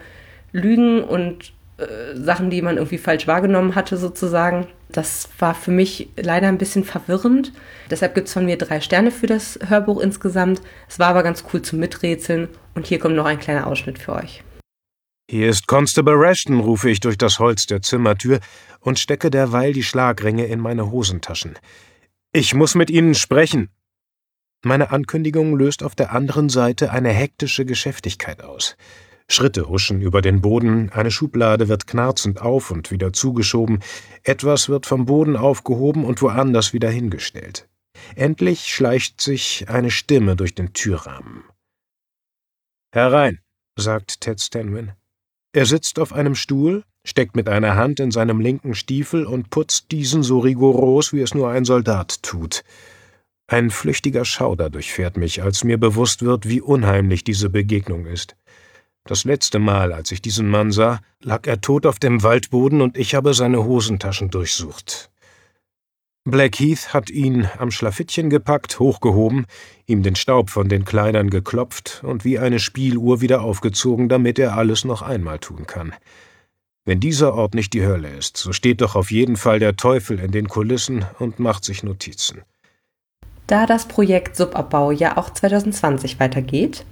Lügen 0.51 1.03
und 1.03 1.53
äh, 1.77 2.15
Sachen, 2.15 2.49
die 2.49 2.61
man 2.61 2.77
irgendwie 2.77 2.97
falsch 2.97 3.27
wahrgenommen 3.27 3.75
hatte, 3.75 3.97
sozusagen. 3.97 4.67
Das 4.89 5.29
war 5.39 5.53
für 5.53 5.71
mich 5.71 6.09
leider 6.15 6.47
ein 6.47 6.57
bisschen 6.57 6.83
verwirrend. 6.83 7.51
Deshalb 7.89 8.15
gibt 8.15 8.27
es 8.27 8.33
von 8.33 8.45
mir 8.45 8.57
drei 8.57 8.79
Sterne 8.81 9.11
für 9.11 9.27
das 9.27 9.59
Hörbuch 9.67 9.99
insgesamt. 9.99 10.61
Es 10.87 10.99
war 10.99 11.07
aber 11.07 11.23
ganz 11.23 11.43
cool 11.53 11.61
zum 11.61 11.79
Miträtseln 11.79 12.47
und 12.75 12.87
hier 12.87 12.99
kommt 12.99 13.15
noch 13.15 13.25
ein 13.25 13.39
kleiner 13.39 13.67
Ausschnitt 13.67 13.99
für 13.99 14.13
euch. 14.13 14.43
Hier 15.29 15.49
ist 15.49 15.67
Constable 15.67 16.13
Rashton, 16.15 16.59
rufe 16.59 16.89
ich 16.89 16.99
durch 16.99 17.17
das 17.17 17.39
Holz 17.39 17.65
der 17.65 17.81
Zimmertür 17.81 18.39
und 18.79 18.99
stecke 18.99 19.31
derweil 19.31 19.73
die 19.73 19.83
Schlagringe 19.83 20.45
in 20.45 20.59
meine 20.59 20.91
Hosentaschen. 20.91 21.57
Ich 22.31 22.53
muss 22.53 22.75
mit 22.75 22.89
Ihnen 22.89 23.15
sprechen. 23.15 23.69
Meine 24.67 24.89
Ankündigung 24.89 25.55
löst 25.55 25.83
auf 25.83 25.93
der 25.93 26.11
anderen 26.11 26.49
Seite 26.49 26.89
eine 26.89 27.09
hektische 27.09 27.65
Geschäftigkeit 27.65 28.43
aus. 28.43 28.77
Schritte 29.27 29.69
huschen 29.69 30.01
über 30.01 30.23
den 30.23 30.41
Boden, 30.41 30.89
eine 30.89 31.11
Schublade 31.11 31.67
wird 31.67 31.85
knarzend 31.85 32.41
auf 32.41 32.71
und 32.71 32.89
wieder 32.89 33.13
zugeschoben, 33.13 33.83
etwas 34.23 34.67
wird 34.67 34.87
vom 34.87 35.05
Boden 35.05 35.37
aufgehoben 35.37 36.03
und 36.03 36.19
woanders 36.23 36.73
wieder 36.73 36.89
hingestellt. 36.89 37.69
Endlich 38.15 38.73
schleicht 38.73 39.21
sich 39.21 39.69
eine 39.69 39.91
Stimme 39.91 40.35
durch 40.35 40.55
den 40.55 40.73
Türrahmen. 40.73 41.43
Herein, 42.91 43.37
sagt 43.77 44.21
Ted 44.21 44.41
Stanwin. 44.41 44.93
Er 45.53 45.67
sitzt 45.67 45.99
auf 45.99 46.11
einem 46.11 46.33
Stuhl, 46.33 46.83
steckt 47.03 47.35
mit 47.35 47.49
einer 47.49 47.75
Hand 47.75 47.99
in 47.99 48.09
seinem 48.09 48.39
linken 48.39 48.73
Stiefel 48.73 49.27
und 49.27 49.51
putzt 49.51 49.91
diesen 49.91 50.23
so 50.23 50.39
rigoros, 50.39 51.13
wie 51.13 51.21
es 51.21 51.35
nur 51.35 51.51
ein 51.51 51.65
Soldat 51.65 52.23
tut. 52.23 52.63
Ein 53.47 53.69
flüchtiger 53.69 54.25
Schauder 54.25 54.71
durchfährt 54.71 55.17
mich, 55.17 55.43
als 55.43 55.63
mir 55.63 55.77
bewusst 55.77 56.23
wird, 56.23 56.49
wie 56.49 56.61
unheimlich 56.61 57.23
diese 57.23 57.49
Begegnung 57.49 58.07
ist. 58.07 58.35
Das 59.03 59.23
letzte 59.23 59.59
Mal, 59.59 59.93
als 59.93 60.11
ich 60.11 60.19
diesen 60.19 60.49
Mann 60.49 60.71
sah, 60.71 60.99
lag 61.21 61.45
er 61.45 61.61
tot 61.61 61.85
auf 61.85 61.99
dem 61.99 62.23
Waldboden 62.23 62.81
und 62.81 62.97
ich 62.97 63.13
habe 63.13 63.35
seine 63.35 63.63
Hosentaschen 63.63 64.31
durchsucht. 64.31 65.11
Blackheath 66.23 66.91
hat 66.91 67.11
ihn 67.11 67.47
am 67.59 67.69
Schlafittchen 67.69 68.31
gepackt, 68.31 68.79
hochgehoben, 68.79 69.45
ihm 69.85 70.01
den 70.01 70.15
Staub 70.15 70.49
von 70.49 70.67
den 70.67 70.83
Kleidern 70.83 71.29
geklopft 71.29 72.01
und 72.03 72.25
wie 72.25 72.39
eine 72.39 72.57
Spieluhr 72.57 73.21
wieder 73.21 73.41
aufgezogen, 73.41 74.09
damit 74.09 74.39
er 74.39 74.57
alles 74.57 74.85
noch 74.85 75.03
einmal 75.03 75.37
tun 75.37 75.67
kann. 75.67 75.93
Wenn 76.83 76.99
dieser 76.99 77.35
Ort 77.35 77.53
nicht 77.53 77.73
die 77.73 77.85
Hölle 77.85 78.09
ist, 78.09 78.37
so 78.37 78.53
steht 78.53 78.81
doch 78.81 78.95
auf 78.95 79.11
jeden 79.11 79.37
Fall 79.37 79.59
der 79.59 79.75
Teufel 79.75 80.19
in 80.19 80.31
den 80.31 80.47
Kulissen 80.47 81.05
und 81.19 81.37
macht 81.37 81.63
sich 81.63 81.83
Notizen. 81.83 82.41
Da 83.47 83.65
das 83.67 83.87
Projekt 83.87 84.35
Subabbau 84.35 84.91
ja 84.91 85.17
auch 85.17 85.29
2020 85.29 86.19
weitergeht, 86.19 86.83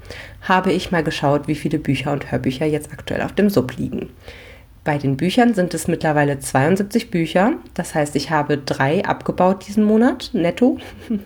habe 0.42 0.72
ich 0.72 0.92
mal 0.92 1.04
geschaut, 1.04 1.48
wie 1.48 1.56
viele 1.56 1.80
Bücher 1.80 2.12
und 2.12 2.32
Hörbücher 2.32 2.66
jetzt 2.66 2.92
aktuell 2.92 3.22
auf 3.24 3.34
dem 3.34 3.50
Sub 3.50 3.76
liegen. 3.76 4.10
Bei 4.84 4.98
den 4.98 5.16
Büchern 5.16 5.54
sind 5.54 5.74
es 5.74 5.88
mittlerweile 5.88 6.39
72 6.39 7.10
Bücher. 7.10 7.54
Das 7.74 7.96
heißt, 7.96 8.18
ich 8.18 8.32
habe 8.32 8.58
drei 8.58 9.06
abgebaut 9.06 9.66
diesen 9.68 9.84
Monat, 9.84 10.32
netto. 10.34 10.78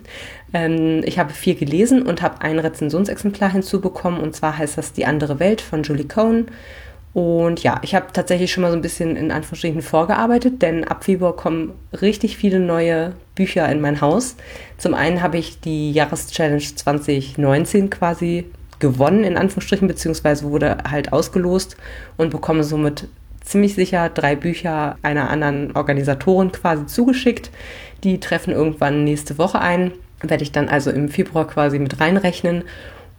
Ähm, 0.54 1.02
ich 1.04 1.18
habe 1.18 1.34
vier 1.34 1.56
gelesen 1.56 2.06
und 2.06 2.22
habe 2.22 2.40
ein 2.40 2.58
Rezensionsexemplar 2.58 3.52
hinzubekommen. 3.52 4.18
Und 4.18 4.34
zwar 4.34 4.56
heißt 4.56 4.78
das 4.78 4.94
Die 4.94 5.04
andere 5.04 5.40
Welt 5.40 5.60
von 5.60 5.82
Julie 5.82 6.08
Cohn. 6.08 6.46
Und 7.14 7.62
ja, 7.62 7.80
ich 7.82 7.94
habe 7.94 8.06
tatsächlich 8.12 8.52
schon 8.52 8.62
mal 8.62 8.70
so 8.70 8.76
ein 8.76 8.82
bisschen 8.82 9.16
in 9.16 9.30
Anführungsstrichen 9.30 9.82
vorgearbeitet, 9.82 10.62
denn 10.62 10.84
ab 10.84 11.04
Februar 11.04 11.34
kommen 11.34 11.72
richtig 12.00 12.36
viele 12.36 12.60
neue 12.60 13.14
Bücher 13.34 13.68
in 13.70 13.80
mein 13.80 14.00
Haus. 14.00 14.36
Zum 14.76 14.94
einen 14.94 15.22
habe 15.22 15.38
ich 15.38 15.60
die 15.60 15.90
Jahreschallenge 15.92 16.60
2019 16.60 17.90
quasi 17.90 18.44
gewonnen, 18.78 19.24
in 19.24 19.36
Anführungsstrichen, 19.36 19.88
beziehungsweise 19.88 20.50
wurde 20.50 20.78
halt 20.88 21.12
ausgelost 21.12 21.76
und 22.16 22.30
bekomme 22.30 22.62
somit 22.62 23.08
ziemlich 23.40 23.74
sicher 23.74 24.10
drei 24.10 24.36
Bücher 24.36 24.96
einer 25.02 25.30
anderen 25.30 25.74
Organisatorin 25.74 26.52
quasi 26.52 26.86
zugeschickt. 26.86 27.50
Die 28.04 28.20
treffen 28.20 28.52
irgendwann 28.52 29.04
nächste 29.04 29.38
Woche 29.38 29.60
ein. 29.60 29.92
Werde 30.22 30.42
ich 30.42 30.52
dann 30.52 30.68
also 30.68 30.90
im 30.90 31.08
Februar 31.08 31.46
quasi 31.46 31.78
mit 31.78 32.00
reinrechnen. 32.00 32.64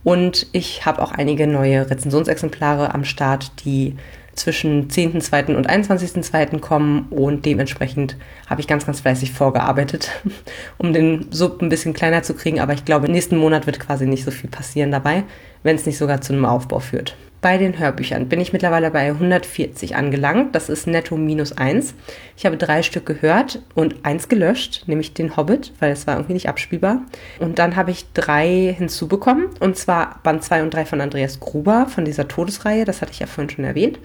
Und 0.03 0.47
ich 0.53 0.85
habe 0.85 1.01
auch 1.01 1.11
einige 1.11 1.47
neue 1.47 1.89
Rezensionsexemplare 1.89 2.93
am 2.93 3.03
Start, 3.03 3.51
die 3.65 3.95
zwischen 4.39 4.87
10.2. 4.87 5.55
und 5.55 5.69
21.2. 5.69 6.59
kommen 6.59 7.07
und 7.09 7.45
dementsprechend 7.45 8.15
habe 8.47 8.61
ich 8.61 8.67
ganz, 8.67 8.85
ganz 8.85 9.01
fleißig 9.01 9.33
vorgearbeitet, 9.33 10.09
um 10.77 10.93
den 10.93 11.27
Sub 11.31 11.61
ein 11.61 11.69
bisschen 11.69 11.93
kleiner 11.93 12.23
zu 12.23 12.33
kriegen. 12.33 12.59
Aber 12.59 12.73
ich 12.73 12.85
glaube, 12.85 13.11
nächsten 13.11 13.37
Monat 13.37 13.65
wird 13.65 13.79
quasi 13.79 14.05
nicht 14.05 14.23
so 14.23 14.31
viel 14.31 14.49
passieren 14.49 14.91
dabei, 14.91 15.23
wenn 15.63 15.75
es 15.75 15.85
nicht 15.85 15.97
sogar 15.97 16.21
zu 16.21 16.33
einem 16.33 16.45
Aufbau 16.45 16.79
führt. 16.79 17.15
Bei 17.41 17.57
den 17.57 17.79
Hörbüchern 17.79 18.27
bin 18.27 18.41
ich 18.41 18.51
mittlerweile 18.51 18.91
bei 18.91 19.07
140 19.07 19.95
angelangt. 19.95 20.53
Das 20.55 20.67
ist 20.67 20.87
netto 20.87 21.15
minus 21.15 21.53
eins. 21.53 21.93
Ich 22.35 22.45
habe 22.45 22.57
drei 22.57 22.83
Stück 22.83 23.05
gehört 23.05 23.61
und 23.75 24.03
eins 24.03 24.27
gelöscht, 24.27 24.83
nämlich 24.87 25.13
den 25.13 25.37
Hobbit, 25.37 25.71
weil 25.79 25.93
es 25.93 26.05
war 26.05 26.15
irgendwie 26.15 26.33
nicht 26.33 26.49
abspielbar. 26.49 27.03
Und 27.39 27.57
dann 27.57 27.77
habe 27.77 27.91
ich 27.91 28.11
drei 28.13 28.75
hinzubekommen. 28.77 29.47
Und 29.61 29.77
zwar 29.77 30.19
Band 30.23 30.43
2 30.43 30.63
und 30.63 30.73
3 30.73 30.85
von 30.85 30.99
Andreas 30.99 31.39
Gruber 31.39 31.85
von 31.87 32.03
dieser 32.03 32.27
Todesreihe. 32.27 32.83
Das 32.83 33.01
hatte 33.01 33.13
ich 33.13 33.19
ja 33.19 33.27
vorhin 33.27 33.49
schon 33.49 33.63
erwähnt. 33.63 33.99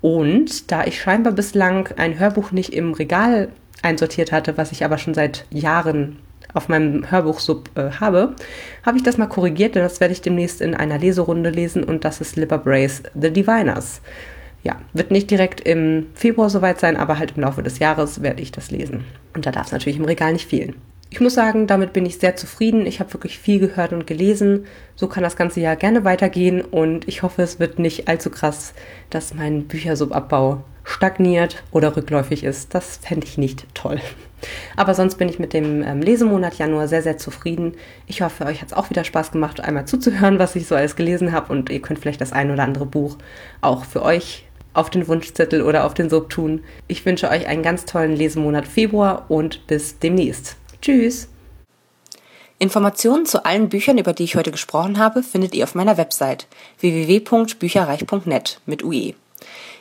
Und 0.00 0.72
da 0.72 0.84
ich 0.84 1.00
scheinbar 1.00 1.32
bislang 1.32 1.88
ein 1.96 2.18
Hörbuch 2.18 2.50
nicht 2.50 2.72
im 2.72 2.94
Regal 2.94 3.50
einsortiert 3.82 4.32
hatte, 4.32 4.56
was 4.58 4.72
ich 4.72 4.84
aber 4.84 4.98
schon 4.98 5.14
seit 5.14 5.46
Jahren 5.50 6.18
auf 6.54 6.68
meinem 6.68 7.10
Hörbuchsub 7.10 7.70
äh, 7.76 7.90
habe, 7.92 8.34
habe 8.84 8.96
ich 8.96 9.02
das 9.02 9.18
mal 9.18 9.26
korrigiert, 9.26 9.74
denn 9.74 9.82
das 9.82 10.00
werde 10.00 10.12
ich 10.12 10.22
demnächst 10.22 10.60
in 10.60 10.74
einer 10.74 10.98
Leserunde 10.98 11.50
lesen 11.50 11.84
und 11.84 12.04
das 12.04 12.20
ist 12.20 12.36
Lipper 12.36 12.58
Brace 12.58 13.02
The 13.20 13.30
Diviners. 13.30 14.00
Ja, 14.62 14.76
wird 14.92 15.10
nicht 15.10 15.30
direkt 15.30 15.60
im 15.60 16.06
Februar 16.14 16.48
soweit 16.48 16.78
sein, 16.78 16.96
aber 16.96 17.18
halt 17.18 17.32
im 17.36 17.42
Laufe 17.42 17.62
des 17.62 17.80
Jahres 17.80 18.22
werde 18.22 18.42
ich 18.42 18.52
das 18.52 18.70
lesen. 18.70 19.04
Und 19.34 19.44
da 19.44 19.50
darf 19.50 19.66
es 19.66 19.72
natürlich 19.72 19.98
im 19.98 20.04
Regal 20.04 20.32
nicht 20.32 20.48
fehlen. 20.48 20.76
Ich 21.10 21.20
muss 21.20 21.34
sagen, 21.34 21.66
damit 21.66 21.92
bin 21.92 22.06
ich 22.06 22.18
sehr 22.18 22.36
zufrieden. 22.36 22.86
Ich 22.86 22.98
habe 22.98 23.12
wirklich 23.12 23.38
viel 23.38 23.58
gehört 23.58 23.92
und 23.92 24.06
gelesen. 24.06 24.64
So 24.94 25.08
kann 25.08 25.22
das 25.22 25.36
ganze 25.36 25.60
Jahr 25.60 25.76
gerne 25.76 26.04
weitergehen 26.04 26.62
und 26.62 27.06
ich 27.06 27.22
hoffe, 27.22 27.42
es 27.42 27.60
wird 27.60 27.78
nicht 27.78 28.08
allzu 28.08 28.30
krass, 28.30 28.72
dass 29.10 29.34
mein 29.34 29.64
Büchersubabbau 29.64 30.64
stagniert 30.84 31.62
oder 31.70 31.96
rückläufig 31.96 32.44
ist. 32.44 32.74
Das 32.74 32.96
fände 32.96 33.26
ich 33.26 33.36
nicht 33.36 33.66
toll. 33.74 34.00
Aber 34.76 34.94
sonst 34.94 35.16
bin 35.16 35.28
ich 35.28 35.38
mit 35.38 35.52
dem 35.52 35.82
ähm, 35.82 36.00
Lesemonat 36.00 36.54
Januar 36.54 36.88
sehr, 36.88 37.02
sehr 37.02 37.18
zufrieden. 37.18 37.74
Ich 38.06 38.22
hoffe, 38.22 38.46
euch 38.46 38.60
hat 38.60 38.68
es 38.68 38.74
auch 38.74 38.90
wieder 38.90 39.04
Spaß 39.04 39.32
gemacht, 39.32 39.60
einmal 39.60 39.86
zuzuhören, 39.86 40.38
was 40.38 40.56
ich 40.56 40.66
so 40.66 40.74
alles 40.74 40.96
gelesen 40.96 41.32
habe. 41.32 41.52
Und 41.52 41.70
ihr 41.70 41.80
könnt 41.80 42.00
vielleicht 42.00 42.20
das 42.20 42.32
ein 42.32 42.50
oder 42.50 42.64
andere 42.64 42.86
Buch 42.86 43.16
auch 43.60 43.84
für 43.84 44.02
euch 44.02 44.44
auf 44.74 44.90
den 44.90 45.06
Wunschzettel 45.06 45.62
oder 45.62 45.84
auf 45.84 45.94
den 45.94 46.10
Sub 46.10 46.30
tun. 46.30 46.62
Ich 46.88 47.04
wünsche 47.04 47.28
euch 47.28 47.46
einen 47.46 47.62
ganz 47.62 47.84
tollen 47.84 48.16
Lesemonat 48.16 48.66
Februar 48.66 49.26
und 49.28 49.66
bis 49.66 49.98
demnächst. 49.98 50.56
Tschüss! 50.80 51.28
Informationen 52.58 53.26
zu 53.26 53.44
allen 53.44 53.68
Büchern, 53.68 53.98
über 53.98 54.12
die 54.12 54.22
ich 54.22 54.36
heute 54.36 54.52
gesprochen 54.52 54.98
habe, 54.98 55.24
findet 55.24 55.54
ihr 55.54 55.64
auf 55.64 55.74
meiner 55.74 55.96
Website 55.96 56.46
www.bücherreich.net 56.78 58.60
mit 58.66 58.84
UE. 58.84 59.14